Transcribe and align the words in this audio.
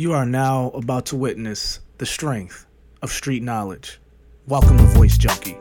You 0.00 0.14
are 0.14 0.24
now 0.24 0.70
about 0.70 1.04
to 1.08 1.16
witness 1.16 1.80
the 1.98 2.06
strength 2.06 2.64
of 3.02 3.12
street 3.12 3.42
knowledge. 3.42 4.00
Welcome 4.46 4.78
to 4.78 4.84
Voice 4.84 5.18
Junkie. 5.18 5.58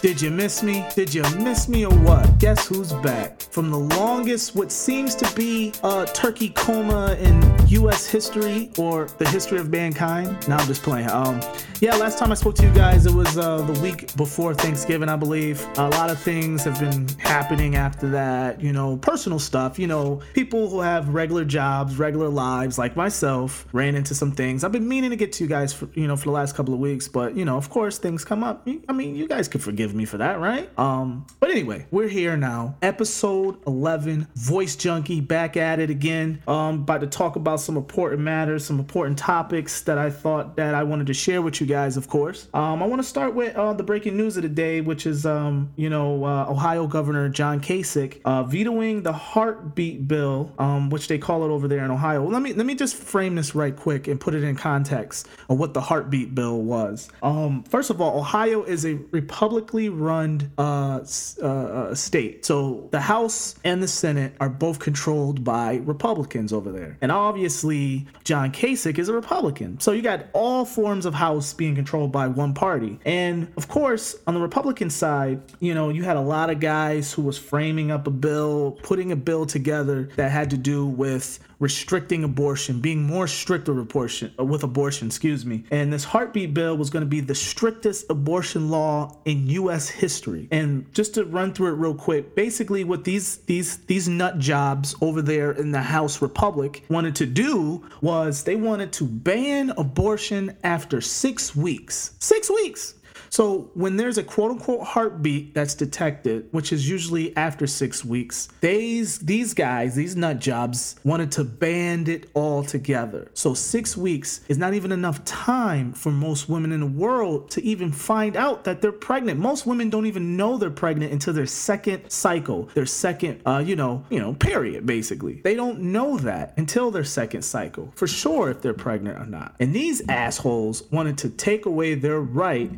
Did 0.00 0.22
you 0.22 0.30
miss 0.30 0.62
me? 0.62 0.86
Did 0.94 1.12
you 1.12 1.24
miss 1.40 1.68
me 1.68 1.84
or 1.84 1.98
what? 2.04 2.38
Guess 2.38 2.68
who's 2.68 2.92
back? 2.92 3.45
From 3.56 3.70
the 3.70 3.78
longest, 3.78 4.54
what 4.54 4.70
seems 4.70 5.14
to 5.14 5.34
be 5.34 5.72
a 5.82 6.04
turkey 6.04 6.50
coma 6.50 7.16
in 7.18 7.42
U.S. 7.68 8.06
history 8.06 8.70
or 8.76 9.06
the 9.16 9.26
history 9.30 9.56
of 9.58 9.70
mankind. 9.70 10.46
Now 10.46 10.58
I'm 10.58 10.66
just 10.66 10.82
playing. 10.82 11.08
Um, 11.08 11.40
yeah, 11.80 11.94
last 11.96 12.18
time 12.18 12.32
I 12.32 12.34
spoke 12.34 12.54
to 12.54 12.62
you 12.62 12.72
guys, 12.72 13.04
it 13.04 13.12
was 13.12 13.36
uh, 13.36 13.58
the 13.58 13.78
week 13.80 14.16
before 14.16 14.54
Thanksgiving, 14.54 15.10
I 15.10 15.16
believe. 15.16 15.62
A 15.76 15.88
lot 15.90 16.08
of 16.08 16.18
things 16.18 16.64
have 16.64 16.80
been 16.80 17.06
happening 17.18 17.76
after 17.76 18.08
that. 18.10 18.62
You 18.62 18.72
know, 18.72 18.96
personal 18.96 19.38
stuff. 19.38 19.78
You 19.78 19.86
know, 19.86 20.22
people 20.32 20.70
who 20.70 20.80
have 20.80 21.10
regular 21.10 21.44
jobs, 21.44 21.98
regular 21.98 22.28
lives, 22.28 22.78
like 22.78 22.96
myself, 22.96 23.66
ran 23.74 23.94
into 23.94 24.14
some 24.14 24.32
things. 24.32 24.64
I've 24.64 24.72
been 24.72 24.88
meaning 24.88 25.10
to 25.10 25.16
get 25.16 25.32
to 25.32 25.44
you 25.44 25.50
guys, 25.50 25.74
for, 25.74 25.88
you 25.92 26.06
know, 26.06 26.16
for 26.16 26.24
the 26.24 26.30
last 26.30 26.54
couple 26.54 26.72
of 26.72 26.80
weeks, 26.80 27.08
but 27.08 27.36
you 27.36 27.44
know, 27.44 27.58
of 27.58 27.68
course, 27.68 27.98
things 27.98 28.24
come 28.24 28.42
up. 28.42 28.66
I 28.88 28.92
mean, 28.94 29.14
you 29.14 29.28
guys 29.28 29.46
could 29.46 29.62
forgive 29.62 29.94
me 29.94 30.06
for 30.06 30.16
that, 30.16 30.40
right? 30.40 30.70
Um, 30.78 31.26
but 31.40 31.50
anyway, 31.50 31.86
we're 31.90 32.08
here 32.08 32.38
now. 32.38 32.76
Episode 32.80 33.58
11, 33.66 34.28
Voice 34.34 34.76
Junkie, 34.76 35.20
back 35.20 35.58
at 35.58 35.78
it 35.78 35.90
again. 35.90 36.42
Um, 36.48 36.76
about 36.76 37.02
to 37.02 37.06
talk 37.06 37.36
about 37.36 37.60
some 37.60 37.76
important 37.76 38.22
matters, 38.22 38.64
some 38.64 38.78
important 38.78 39.18
topics 39.18 39.82
that 39.82 39.98
I 39.98 40.08
thought 40.08 40.56
that 40.56 40.74
I 40.74 40.82
wanted 40.82 41.08
to 41.08 41.14
share 41.14 41.42
with 41.42 41.60
you 41.60 41.65
guys, 41.66 41.96
of 41.96 42.08
course. 42.08 42.48
Um, 42.54 42.82
I 42.82 42.86
want 42.86 43.02
to 43.02 43.08
start 43.08 43.34
with 43.34 43.54
uh, 43.56 43.72
the 43.72 43.82
breaking 43.82 44.16
news 44.16 44.36
of 44.36 44.42
the 44.42 44.48
day, 44.48 44.80
which 44.80 45.06
is, 45.06 45.26
um, 45.26 45.70
you 45.76 45.90
know, 45.90 46.24
uh, 46.24 46.46
Ohio 46.48 46.86
Governor 46.86 47.28
John 47.28 47.60
Kasich 47.60 48.20
uh, 48.24 48.42
vetoing 48.44 49.02
the 49.02 49.12
heartbeat 49.12 50.06
bill, 50.06 50.52
um, 50.58 50.90
which 50.90 51.08
they 51.08 51.18
call 51.18 51.44
it 51.44 51.48
over 51.48 51.68
there 51.68 51.84
in 51.84 51.90
Ohio. 51.90 52.22
Well, 52.22 52.32
let 52.32 52.42
me 52.42 52.52
let 52.52 52.66
me 52.66 52.74
just 52.74 52.96
frame 52.96 53.34
this 53.34 53.54
right 53.54 53.74
quick 53.74 54.08
and 54.08 54.20
put 54.20 54.34
it 54.34 54.44
in 54.44 54.56
context 54.56 55.28
of 55.48 55.58
what 55.58 55.74
the 55.74 55.80
heartbeat 55.80 56.34
bill 56.34 56.62
was. 56.62 57.08
Um, 57.22 57.64
first 57.64 57.90
of 57.90 58.00
all, 58.00 58.18
Ohio 58.18 58.62
is 58.62 58.84
a 58.84 58.94
republicly 59.10 59.88
run 59.88 60.50
uh, 60.58 61.04
uh, 61.42 61.46
uh, 61.46 61.94
state. 61.94 62.44
So 62.44 62.88
the 62.92 63.00
House 63.00 63.54
and 63.64 63.82
the 63.82 63.88
Senate 63.88 64.34
are 64.40 64.48
both 64.48 64.78
controlled 64.78 65.44
by 65.44 65.76
Republicans 65.84 66.52
over 66.52 66.70
there. 66.72 66.98
And 67.00 67.12
obviously, 67.12 68.06
John 68.24 68.52
Kasich 68.52 68.98
is 68.98 69.08
a 69.08 69.12
Republican. 69.12 69.80
So 69.80 69.92
you 69.92 70.02
got 70.02 70.26
all 70.32 70.64
forms 70.64 71.06
of 71.06 71.14
House 71.14 71.52
being 71.56 71.74
controlled 71.74 72.12
by 72.12 72.28
one 72.28 72.54
party. 72.54 72.98
And 73.04 73.48
of 73.56 73.68
course, 73.68 74.16
on 74.26 74.34
the 74.34 74.40
Republican 74.40 74.90
side, 74.90 75.40
you 75.60 75.74
know, 75.74 75.88
you 75.88 76.02
had 76.02 76.16
a 76.16 76.20
lot 76.20 76.50
of 76.50 76.60
guys 76.60 77.12
who 77.12 77.22
was 77.22 77.38
framing 77.38 77.90
up 77.90 78.06
a 78.06 78.10
bill, 78.10 78.78
putting 78.82 79.12
a 79.12 79.16
bill 79.16 79.46
together 79.46 80.08
that 80.16 80.30
had 80.30 80.50
to 80.50 80.56
do 80.56 80.86
with 80.86 81.38
restricting 81.58 82.24
abortion, 82.24 82.80
being 82.80 83.02
more 83.02 83.26
strict 83.26 83.68
with 83.68 83.78
abortion, 83.78 84.32
uh, 84.38 84.44
with 84.44 84.62
abortion, 84.62 85.08
excuse 85.08 85.46
me. 85.46 85.64
And 85.70 85.92
this 85.92 86.04
heartbeat 86.04 86.54
bill 86.54 86.76
was 86.76 86.90
going 86.90 87.04
to 87.04 87.08
be 87.08 87.20
the 87.20 87.34
strictest 87.34 88.10
abortion 88.10 88.70
law 88.70 89.18
in 89.24 89.46
U.S. 89.48 89.88
history. 89.88 90.48
And 90.50 90.92
just 90.92 91.14
to 91.14 91.24
run 91.24 91.52
through 91.52 91.68
it 91.68 91.76
real 91.76 91.94
quick, 91.94 92.34
basically 92.34 92.84
what 92.84 93.04
these 93.04 93.38
these 93.38 93.78
these 93.86 94.08
nut 94.08 94.38
jobs 94.38 94.94
over 95.00 95.22
there 95.22 95.52
in 95.52 95.70
the 95.70 95.82
House 95.82 96.20
Republic 96.20 96.84
wanted 96.88 97.14
to 97.16 97.26
do 97.26 97.84
was 98.00 98.44
they 98.44 98.56
wanted 98.56 98.92
to 98.94 99.04
ban 99.04 99.70
abortion 99.76 100.56
after 100.62 101.00
six 101.00 101.56
weeks. 101.56 102.14
Six 102.18 102.50
weeks. 102.50 102.94
So 103.36 103.70
when 103.74 103.98
there's 103.98 104.16
a 104.16 104.22
quote 104.22 104.52
unquote 104.52 104.82
heartbeat 104.82 105.52
that's 105.52 105.74
detected, 105.74 106.48
which 106.52 106.72
is 106.72 106.88
usually 106.88 107.36
after 107.36 107.66
six 107.66 108.02
weeks, 108.02 108.48
these 108.62 109.18
these 109.18 109.52
guys, 109.52 109.94
these 109.94 110.16
nut 110.16 110.38
jobs, 110.38 110.96
wanted 111.04 111.32
to 111.32 111.44
band 111.44 112.08
it 112.08 112.30
all 112.32 112.62
together. 112.62 113.30
So 113.34 113.52
six 113.52 113.94
weeks 113.94 114.40
is 114.48 114.56
not 114.56 114.72
even 114.72 114.90
enough 114.90 115.22
time 115.26 115.92
for 115.92 116.10
most 116.10 116.48
women 116.48 116.72
in 116.72 116.80
the 116.80 116.86
world 116.86 117.50
to 117.50 117.62
even 117.62 117.92
find 117.92 118.38
out 118.38 118.64
that 118.64 118.80
they're 118.80 118.90
pregnant. 118.90 119.38
Most 119.38 119.66
women 119.66 119.90
don't 119.90 120.06
even 120.06 120.38
know 120.38 120.56
they're 120.56 120.70
pregnant 120.70 121.12
until 121.12 121.34
their 121.34 121.44
second 121.44 122.08
cycle, 122.08 122.70
their 122.72 122.86
second, 122.86 123.42
uh, 123.44 123.62
you 123.62 123.76
know, 123.76 124.02
you 124.08 124.18
know, 124.18 124.32
period. 124.32 124.86
Basically, 124.86 125.42
they 125.44 125.54
don't 125.54 125.80
know 125.80 126.16
that 126.16 126.54
until 126.56 126.90
their 126.90 127.04
second 127.04 127.42
cycle 127.42 127.92
for 127.96 128.06
sure 128.06 128.48
if 128.48 128.62
they're 128.62 128.72
pregnant 128.72 129.18
or 129.18 129.26
not. 129.26 129.56
And 129.60 129.74
these 129.74 130.00
assholes 130.08 130.84
wanted 130.90 131.18
to 131.18 131.28
take 131.28 131.66
away 131.66 131.96
their 131.96 132.18
right 132.18 132.70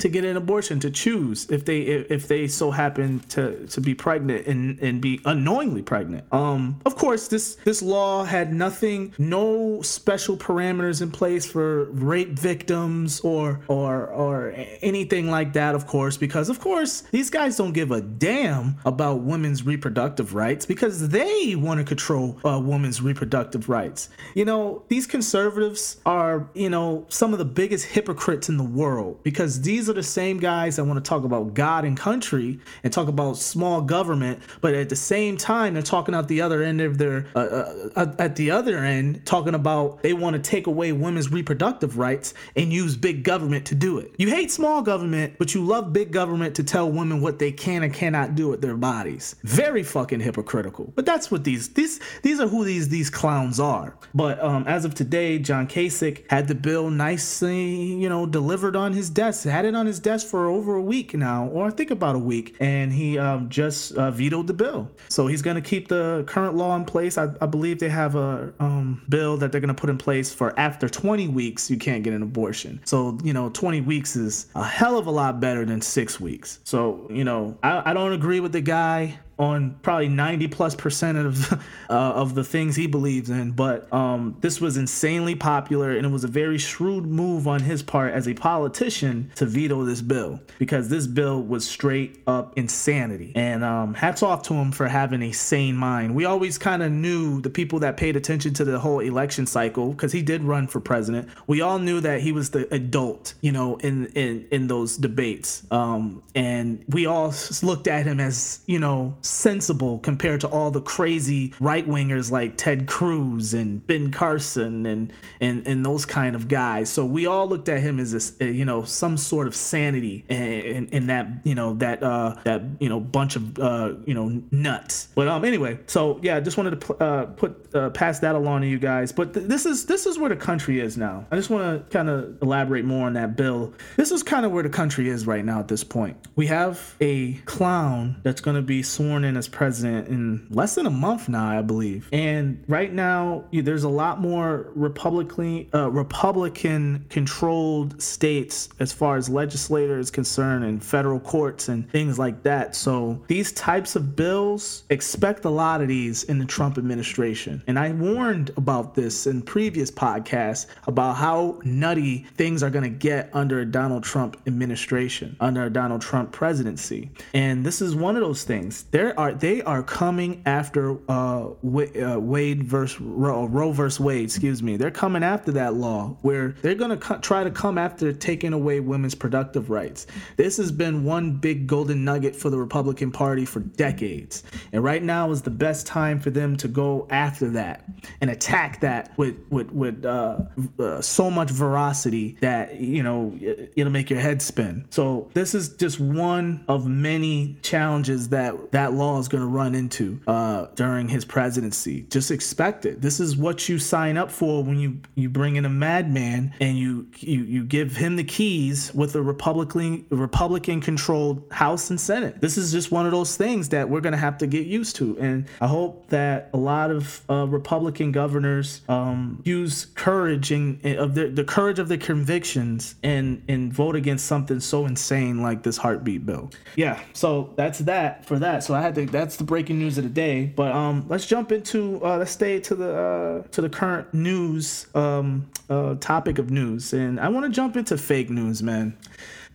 to 0.00 0.08
get 0.08 0.24
an 0.24 0.36
abortion 0.36 0.80
to 0.80 0.90
choose 0.90 1.48
if 1.50 1.64
they 1.64 1.80
if 1.80 2.28
they 2.28 2.46
so 2.46 2.70
happen 2.70 3.20
to 3.30 3.66
to 3.68 3.80
be 3.80 3.94
pregnant 3.94 4.46
and 4.46 4.78
and 4.80 5.00
be 5.00 5.20
unknowingly 5.24 5.82
pregnant. 5.82 6.24
Um 6.32 6.80
of 6.84 6.96
course 6.96 7.28
this 7.28 7.56
this 7.64 7.82
law 7.82 8.24
had 8.24 8.52
nothing 8.52 9.12
no 9.18 9.82
special 9.82 10.36
parameters 10.36 11.02
in 11.02 11.10
place 11.10 11.46
for 11.46 11.84
rape 11.92 12.38
victims 12.38 13.20
or 13.20 13.60
or 13.68 14.06
or 14.06 14.52
anything 14.82 15.30
like 15.30 15.52
that 15.54 15.74
of 15.74 15.86
course 15.86 16.16
because 16.16 16.48
of 16.48 16.60
course 16.60 17.02
these 17.12 17.30
guys 17.30 17.56
don't 17.56 17.72
give 17.72 17.90
a 17.90 18.00
damn 18.00 18.76
about 18.84 19.20
women's 19.20 19.64
reproductive 19.64 20.34
rights 20.34 20.66
because 20.66 21.08
they 21.08 21.54
want 21.56 21.78
to 21.78 21.84
control 21.84 22.38
a 22.44 22.48
uh, 22.48 22.58
women's 22.58 23.00
reproductive 23.02 23.68
rights. 23.68 24.08
You 24.34 24.44
know 24.44 24.82
these 24.88 25.06
conservatives 25.06 25.98
are 26.06 26.48
you 26.54 26.70
know 26.70 27.06
some 27.08 27.32
of 27.32 27.38
the 27.38 27.44
biggest 27.44 27.86
hypocrites 27.86 28.48
in 28.48 28.56
the 28.56 28.64
world 28.64 29.22
because 29.22 29.62
these 29.62 29.79
these 29.80 29.88
are 29.88 29.94
the 29.94 30.02
same 30.02 30.36
guys 30.36 30.76
that 30.76 30.84
want 30.84 31.02
to 31.02 31.08
talk 31.08 31.24
about 31.24 31.54
God 31.54 31.86
and 31.86 31.96
country 31.96 32.60
and 32.84 32.92
talk 32.92 33.08
about 33.08 33.38
small 33.38 33.80
government, 33.80 34.42
but 34.60 34.74
at 34.74 34.90
the 34.90 34.96
same 34.96 35.38
time, 35.38 35.72
they're 35.72 35.82
talking 35.82 36.14
out 36.14 36.28
the 36.28 36.42
other 36.42 36.62
end 36.62 36.82
of 36.82 36.98
their, 36.98 37.26
uh, 37.34 37.38
uh, 37.38 37.88
uh 37.96 38.14
at 38.18 38.36
the 38.36 38.50
other 38.50 38.76
end, 38.76 39.24
talking 39.24 39.54
about 39.54 40.02
they 40.02 40.12
want 40.12 40.36
to 40.36 40.42
take 40.42 40.66
away 40.66 40.92
women's 40.92 41.32
reproductive 41.32 41.96
rights 41.96 42.34
and 42.56 42.74
use 42.74 42.94
big 42.94 43.24
government 43.24 43.64
to 43.68 43.74
do 43.74 43.96
it. 43.96 44.12
You 44.18 44.28
hate 44.28 44.50
small 44.50 44.82
government, 44.82 45.36
but 45.38 45.54
you 45.54 45.64
love 45.64 45.94
big 45.94 46.12
government 46.12 46.56
to 46.56 46.62
tell 46.62 46.92
women 46.92 47.22
what 47.22 47.38
they 47.38 47.50
can 47.50 47.82
and 47.82 47.94
cannot 47.94 48.34
do 48.34 48.48
with 48.48 48.60
their 48.60 48.76
bodies. 48.76 49.34
Very 49.44 49.82
fucking 49.82 50.20
hypocritical. 50.20 50.92
But 50.94 51.06
that's 51.06 51.30
what 51.30 51.44
these 51.44 51.70
these 51.70 52.00
these 52.20 52.38
are 52.38 52.48
who 52.48 52.66
these 52.66 52.90
these 52.90 53.08
clowns 53.08 53.58
are. 53.58 53.96
But 54.14 54.44
um, 54.44 54.64
as 54.66 54.84
of 54.84 54.94
today, 54.94 55.38
John 55.38 55.66
Kasich 55.66 56.30
had 56.30 56.48
the 56.48 56.54
bill 56.54 56.90
nicely, 56.90 57.94
you 57.94 58.10
know, 58.10 58.26
delivered 58.26 58.76
on 58.76 58.92
his 58.92 59.08
desk. 59.08 59.46
Had 59.46 59.64
it 59.64 59.69
on 59.74 59.86
his 59.86 60.00
desk 60.00 60.26
for 60.26 60.46
over 60.46 60.76
a 60.76 60.82
week 60.82 61.14
now, 61.14 61.48
or 61.48 61.66
I 61.66 61.70
think 61.70 61.90
about 61.90 62.14
a 62.14 62.18
week, 62.18 62.56
and 62.60 62.92
he 62.92 63.18
um, 63.18 63.48
just 63.48 63.92
uh, 63.94 64.10
vetoed 64.10 64.46
the 64.46 64.54
bill. 64.54 64.90
So 65.08 65.26
he's 65.26 65.42
going 65.42 65.56
to 65.56 65.62
keep 65.62 65.88
the 65.88 66.24
current 66.26 66.54
law 66.56 66.76
in 66.76 66.84
place. 66.84 67.18
I, 67.18 67.28
I 67.40 67.46
believe 67.46 67.78
they 67.78 67.88
have 67.88 68.14
a 68.16 68.52
um, 68.60 69.02
bill 69.08 69.36
that 69.38 69.52
they're 69.52 69.60
going 69.60 69.74
to 69.74 69.80
put 69.80 69.90
in 69.90 69.98
place 69.98 70.32
for 70.32 70.58
after 70.58 70.88
20 70.88 71.28
weeks, 71.28 71.70
you 71.70 71.76
can't 71.76 72.02
get 72.02 72.12
an 72.12 72.22
abortion. 72.22 72.80
So, 72.84 73.18
you 73.22 73.32
know, 73.32 73.50
20 73.50 73.80
weeks 73.82 74.16
is 74.16 74.46
a 74.54 74.64
hell 74.64 74.98
of 74.98 75.06
a 75.06 75.10
lot 75.10 75.40
better 75.40 75.64
than 75.64 75.80
six 75.80 76.20
weeks. 76.20 76.60
So, 76.64 77.06
you 77.10 77.24
know, 77.24 77.58
I, 77.62 77.90
I 77.90 77.94
don't 77.94 78.12
agree 78.12 78.40
with 78.40 78.52
the 78.52 78.60
guy 78.60 79.18
on 79.40 79.76
probably 79.82 80.08
90 80.08 80.48
plus 80.48 80.74
percent 80.74 81.18
of 81.18 81.52
uh, 81.90 81.92
of 81.92 82.34
the 82.34 82.44
things 82.44 82.76
he 82.76 82.86
believes 82.86 83.30
in 83.30 83.50
but 83.52 83.92
um, 83.92 84.36
this 84.40 84.60
was 84.60 84.76
insanely 84.76 85.34
popular 85.34 85.96
and 85.96 86.06
it 86.06 86.10
was 86.10 86.24
a 86.24 86.28
very 86.28 86.58
shrewd 86.58 87.06
move 87.06 87.48
on 87.48 87.60
his 87.60 87.82
part 87.82 88.12
as 88.12 88.28
a 88.28 88.34
politician 88.34 89.30
to 89.34 89.46
veto 89.46 89.84
this 89.84 90.02
bill 90.02 90.40
because 90.58 90.88
this 90.88 91.06
bill 91.06 91.42
was 91.42 91.68
straight 91.68 92.20
up 92.26 92.56
insanity. 92.56 93.32
And 93.34 93.64
um, 93.64 93.94
hats 93.94 94.22
off 94.22 94.42
to 94.44 94.54
him 94.54 94.72
for 94.72 94.88
having 94.88 95.22
a 95.22 95.32
sane 95.32 95.76
mind. 95.76 96.14
We 96.14 96.24
always 96.24 96.58
kind 96.58 96.82
of 96.82 96.92
knew 96.92 97.40
the 97.40 97.50
people 97.50 97.80
that 97.80 97.96
paid 97.96 98.16
attention 98.16 98.54
to 98.54 98.64
the 98.64 98.78
whole 98.78 99.00
election 99.00 99.46
cycle 99.46 99.90
because 99.90 100.12
he 100.12 100.22
did 100.22 100.42
run 100.42 100.66
for 100.66 100.80
president. 100.80 101.28
We 101.46 101.60
all 101.60 101.78
knew 101.78 102.00
that 102.00 102.20
he 102.20 102.32
was 102.32 102.50
the 102.50 102.72
adult 102.74 103.34
you 103.40 103.52
know 103.52 103.76
in 103.76 104.06
in 104.06 104.46
in 104.50 104.66
those 104.66 104.96
debates 104.96 105.62
um, 105.70 106.22
and 106.34 106.84
we 106.88 107.06
all 107.06 107.32
looked 107.62 107.88
at 107.88 108.06
him 108.06 108.20
as 108.20 108.60
you 108.66 108.78
know 108.78 109.14
sensible 109.30 109.98
compared 110.00 110.40
to 110.40 110.48
all 110.48 110.70
the 110.70 110.80
crazy 110.80 111.54
right 111.60 111.86
wingers 111.86 112.30
like 112.30 112.56
Ted 112.56 112.86
Cruz 112.86 113.54
and 113.54 113.86
Ben 113.86 114.10
Carson 114.10 114.86
and 114.86 115.12
and 115.40 115.66
and 115.66 115.86
those 115.86 116.04
kind 116.04 116.34
of 116.34 116.48
guys. 116.48 116.90
So 116.90 117.04
we 117.04 117.26
all 117.26 117.48
looked 117.48 117.68
at 117.68 117.80
him 117.80 117.98
as 118.00 118.12
this, 118.12 118.34
you 118.40 118.64
know 118.64 118.84
some 118.84 119.16
sort 119.16 119.46
of 119.46 119.54
sanity 119.54 120.24
in, 120.28 120.88
in 120.88 121.06
that 121.06 121.28
you 121.44 121.54
know 121.54 121.74
that 121.74 122.02
uh, 122.02 122.36
that 122.44 122.62
you 122.80 122.88
know 122.88 123.00
bunch 123.00 123.36
of 123.36 123.58
uh, 123.58 123.94
you 124.04 124.14
know 124.14 124.42
nuts. 124.50 125.08
But 125.14 125.28
um 125.28 125.44
anyway, 125.44 125.78
so 125.86 126.18
yeah, 126.22 126.36
I 126.36 126.40
just 126.40 126.56
wanted 126.56 126.80
to 126.80 126.94
uh, 126.94 127.26
put 127.26 127.74
uh, 127.74 127.90
pass 127.90 128.18
that 128.20 128.34
along 128.34 128.62
to 128.62 128.66
you 128.66 128.78
guys. 128.78 129.12
But 129.12 129.34
th- 129.34 129.46
this 129.46 129.66
is 129.66 129.86
this 129.86 130.06
is 130.06 130.18
where 130.18 130.28
the 130.28 130.36
country 130.36 130.80
is 130.80 130.96
now. 130.96 131.26
I 131.30 131.36
just 131.36 131.50
want 131.50 131.84
to 131.84 131.90
kind 131.92 132.08
of 132.08 132.40
elaborate 132.42 132.84
more 132.84 133.06
on 133.06 133.14
that 133.14 133.36
bill. 133.36 133.72
This 133.96 134.10
is 134.10 134.22
kind 134.22 134.44
of 134.44 134.52
where 134.52 134.62
the 134.62 134.68
country 134.68 135.08
is 135.08 135.26
right 135.26 135.44
now 135.44 135.60
at 135.60 135.68
this 135.68 135.84
point. 135.84 136.16
We 136.36 136.46
have 136.46 136.96
a 137.00 137.34
clown 137.44 138.20
that's 138.22 138.40
going 138.40 138.56
to 138.56 138.62
be 138.62 138.82
sworn 138.82 139.19
sworn 139.20 139.24
in 139.24 139.36
as 139.36 139.48
president 139.48 140.08
in 140.08 140.46
less 140.50 140.74
than 140.74 140.86
a 140.86 140.90
month 140.90 141.28
now, 141.28 141.58
I 141.58 141.62
believe. 141.62 142.08
And 142.12 142.62
right 142.68 142.92
now, 142.92 143.44
there's 143.52 143.84
a 143.84 143.88
lot 143.88 144.20
more 144.20 144.70
Republican 144.74 145.68
uh, 145.74 145.90
Republican 145.90 147.04
controlled 147.08 148.00
states 148.00 148.68
as 148.78 148.92
far 148.92 149.16
as 149.16 149.28
legislators 149.28 150.10
concerned 150.10 150.64
and 150.64 150.82
federal 150.82 151.20
courts 151.20 151.68
and 151.68 151.88
things 151.90 152.18
like 152.18 152.42
that. 152.42 152.74
So 152.74 153.22
these 153.28 153.52
types 153.52 153.96
of 153.96 154.16
bills 154.16 154.84
expect 154.90 155.44
a 155.44 155.50
lot 155.50 155.80
of 155.80 155.88
these 155.88 156.24
in 156.24 156.38
the 156.38 156.44
Trump 156.44 156.78
administration. 156.78 157.62
And 157.66 157.78
I 157.78 157.92
warned 157.92 158.50
about 158.56 158.94
this 158.94 159.26
in 159.26 159.42
previous 159.42 159.90
podcasts 159.90 160.66
about 160.86 161.16
how 161.16 161.60
nutty 161.64 162.26
things 162.36 162.62
are 162.62 162.70
going 162.70 162.84
to 162.84 162.98
get 163.08 163.30
under 163.32 163.60
a 163.60 163.66
Donald 163.66 164.04
Trump 164.04 164.36
administration, 164.46 165.36
under 165.40 165.64
a 165.64 165.70
Donald 165.70 166.00
Trump 166.00 166.32
presidency. 166.32 167.10
And 167.34 167.64
this 167.64 167.82
is 167.82 167.94
one 167.94 168.16
of 168.16 168.22
those 168.22 168.44
things. 168.44 168.84
Are 169.18 169.32
they 169.32 169.62
are 169.62 169.82
coming 169.82 170.42
after 170.46 170.98
uh, 171.10 171.48
uh 171.50 172.18
Wade 172.20 172.64
versus 172.64 173.00
Roe, 173.00 173.46
Roe 173.46 173.72
versus 173.72 174.00
Wade, 174.00 174.24
excuse 174.24 174.62
me. 174.62 174.76
They're 174.76 174.90
coming 174.90 175.22
after 175.22 175.52
that 175.52 175.74
law 175.74 176.16
where 176.22 176.54
they're 176.62 176.74
going 176.74 176.90
to 176.90 176.96
co- 176.96 177.18
try 177.18 177.44
to 177.44 177.50
come 177.50 177.78
after 177.78 178.12
taking 178.12 178.52
away 178.52 178.80
women's 178.80 179.14
productive 179.14 179.70
rights. 179.70 180.06
This 180.36 180.56
has 180.56 180.70
been 180.72 181.04
one 181.04 181.36
big 181.36 181.66
golden 181.66 182.04
nugget 182.04 182.36
for 182.36 182.50
the 182.50 182.58
Republican 182.58 183.10
Party 183.10 183.44
for 183.44 183.60
decades. 183.60 184.42
And 184.72 184.82
right 184.82 185.02
now 185.02 185.30
is 185.30 185.42
the 185.42 185.50
best 185.50 185.86
time 185.86 186.20
for 186.20 186.30
them 186.30 186.56
to 186.58 186.68
go 186.68 187.06
after 187.10 187.48
that 187.50 187.84
and 188.20 188.30
attack 188.30 188.80
that 188.80 189.16
with 189.16 189.36
with 189.50 189.70
with 189.72 190.04
uh, 190.04 190.40
uh, 190.78 191.00
so 191.00 191.30
much 191.30 191.50
veracity 191.50 192.36
that 192.40 192.80
you 192.80 193.02
know 193.02 193.36
it'll 193.40 193.92
make 193.92 194.10
your 194.10 194.20
head 194.20 194.42
spin. 194.42 194.84
So 194.90 195.30
this 195.34 195.54
is 195.54 195.70
just 195.76 196.00
one 196.00 196.64
of 196.68 196.86
many 196.86 197.56
challenges 197.62 198.28
that 198.30 198.72
that 198.72 198.89
law 198.92 199.18
is 199.18 199.28
going 199.28 199.42
to 199.42 199.48
run 199.48 199.74
into 199.74 200.20
uh, 200.26 200.66
during 200.74 201.08
his 201.08 201.24
presidency. 201.24 202.02
Just 202.10 202.30
expect 202.30 202.86
it. 202.86 203.00
This 203.00 203.20
is 203.20 203.36
what 203.36 203.68
you 203.68 203.78
sign 203.78 204.16
up 204.16 204.30
for 204.30 204.62
when 204.62 204.78
you 204.78 204.98
you 205.14 205.28
bring 205.28 205.56
in 205.56 205.64
a 205.64 205.70
madman 205.70 206.52
and 206.60 206.78
you 206.78 207.06
you 207.18 207.42
you 207.42 207.64
give 207.64 207.96
him 207.96 208.16
the 208.16 208.24
keys 208.24 208.92
with 208.94 209.14
a 209.14 209.22
Republican 209.22 210.06
Republican 210.10 210.80
controlled 210.80 211.44
House 211.50 211.90
and 211.90 212.00
Senate. 212.00 212.40
This 212.40 212.56
is 212.56 212.72
just 212.72 212.90
one 212.90 213.06
of 213.06 213.12
those 213.12 213.36
things 213.36 213.68
that 213.70 213.88
we're 213.88 214.00
going 214.00 214.12
to 214.12 214.18
have 214.18 214.38
to 214.38 214.46
get 214.46 214.66
used 214.66 214.96
to, 214.96 215.18
and 215.18 215.46
I 215.60 215.66
hope 215.66 216.08
that 216.08 216.50
a 216.52 216.58
lot 216.58 216.90
of 216.90 217.22
uh, 217.30 217.46
Republican 217.46 218.12
governors 218.12 218.82
um, 218.88 219.42
use 219.44 219.86
courage 219.94 220.50
and 220.52 220.84
of 220.84 221.14
their, 221.14 221.28
the 221.28 221.44
courage 221.44 221.78
of 221.78 221.88
their 221.88 221.98
convictions 221.98 222.94
and 223.02 223.42
and 223.48 223.72
vote 223.72 223.96
against 223.96 224.26
something 224.26 224.60
so 224.60 224.86
insane 224.86 225.42
like 225.42 225.62
this 225.62 225.76
heartbeat 225.76 226.26
bill. 226.26 226.50
Yeah, 226.76 227.00
so 227.12 227.52
that's 227.56 227.80
that 227.80 228.24
for 228.24 228.38
that. 228.38 228.64
So 228.64 228.74
I 228.80 228.82
had 228.82 228.94
to. 228.94 229.04
That's 229.06 229.36
the 229.36 229.44
breaking 229.44 229.78
news 229.78 229.98
of 229.98 230.04
the 230.04 230.10
day. 230.10 230.46
But 230.46 230.72
um, 230.72 231.04
let's 231.08 231.26
jump 231.26 231.52
into 231.52 232.00
uh, 232.02 232.16
let's 232.16 232.30
stay 232.30 232.60
to 232.60 232.74
the 232.74 232.96
uh, 232.96 233.42
to 233.48 233.60
the 233.60 233.68
current 233.68 234.12
news 234.14 234.86
um 234.94 235.50
uh, 235.68 235.96
topic 235.96 236.38
of 236.38 236.50
news, 236.50 236.94
and 236.94 237.20
I 237.20 237.28
want 237.28 237.44
to 237.44 237.52
jump 237.52 237.76
into 237.76 237.98
fake 237.98 238.30
news, 238.30 238.62
man 238.62 238.96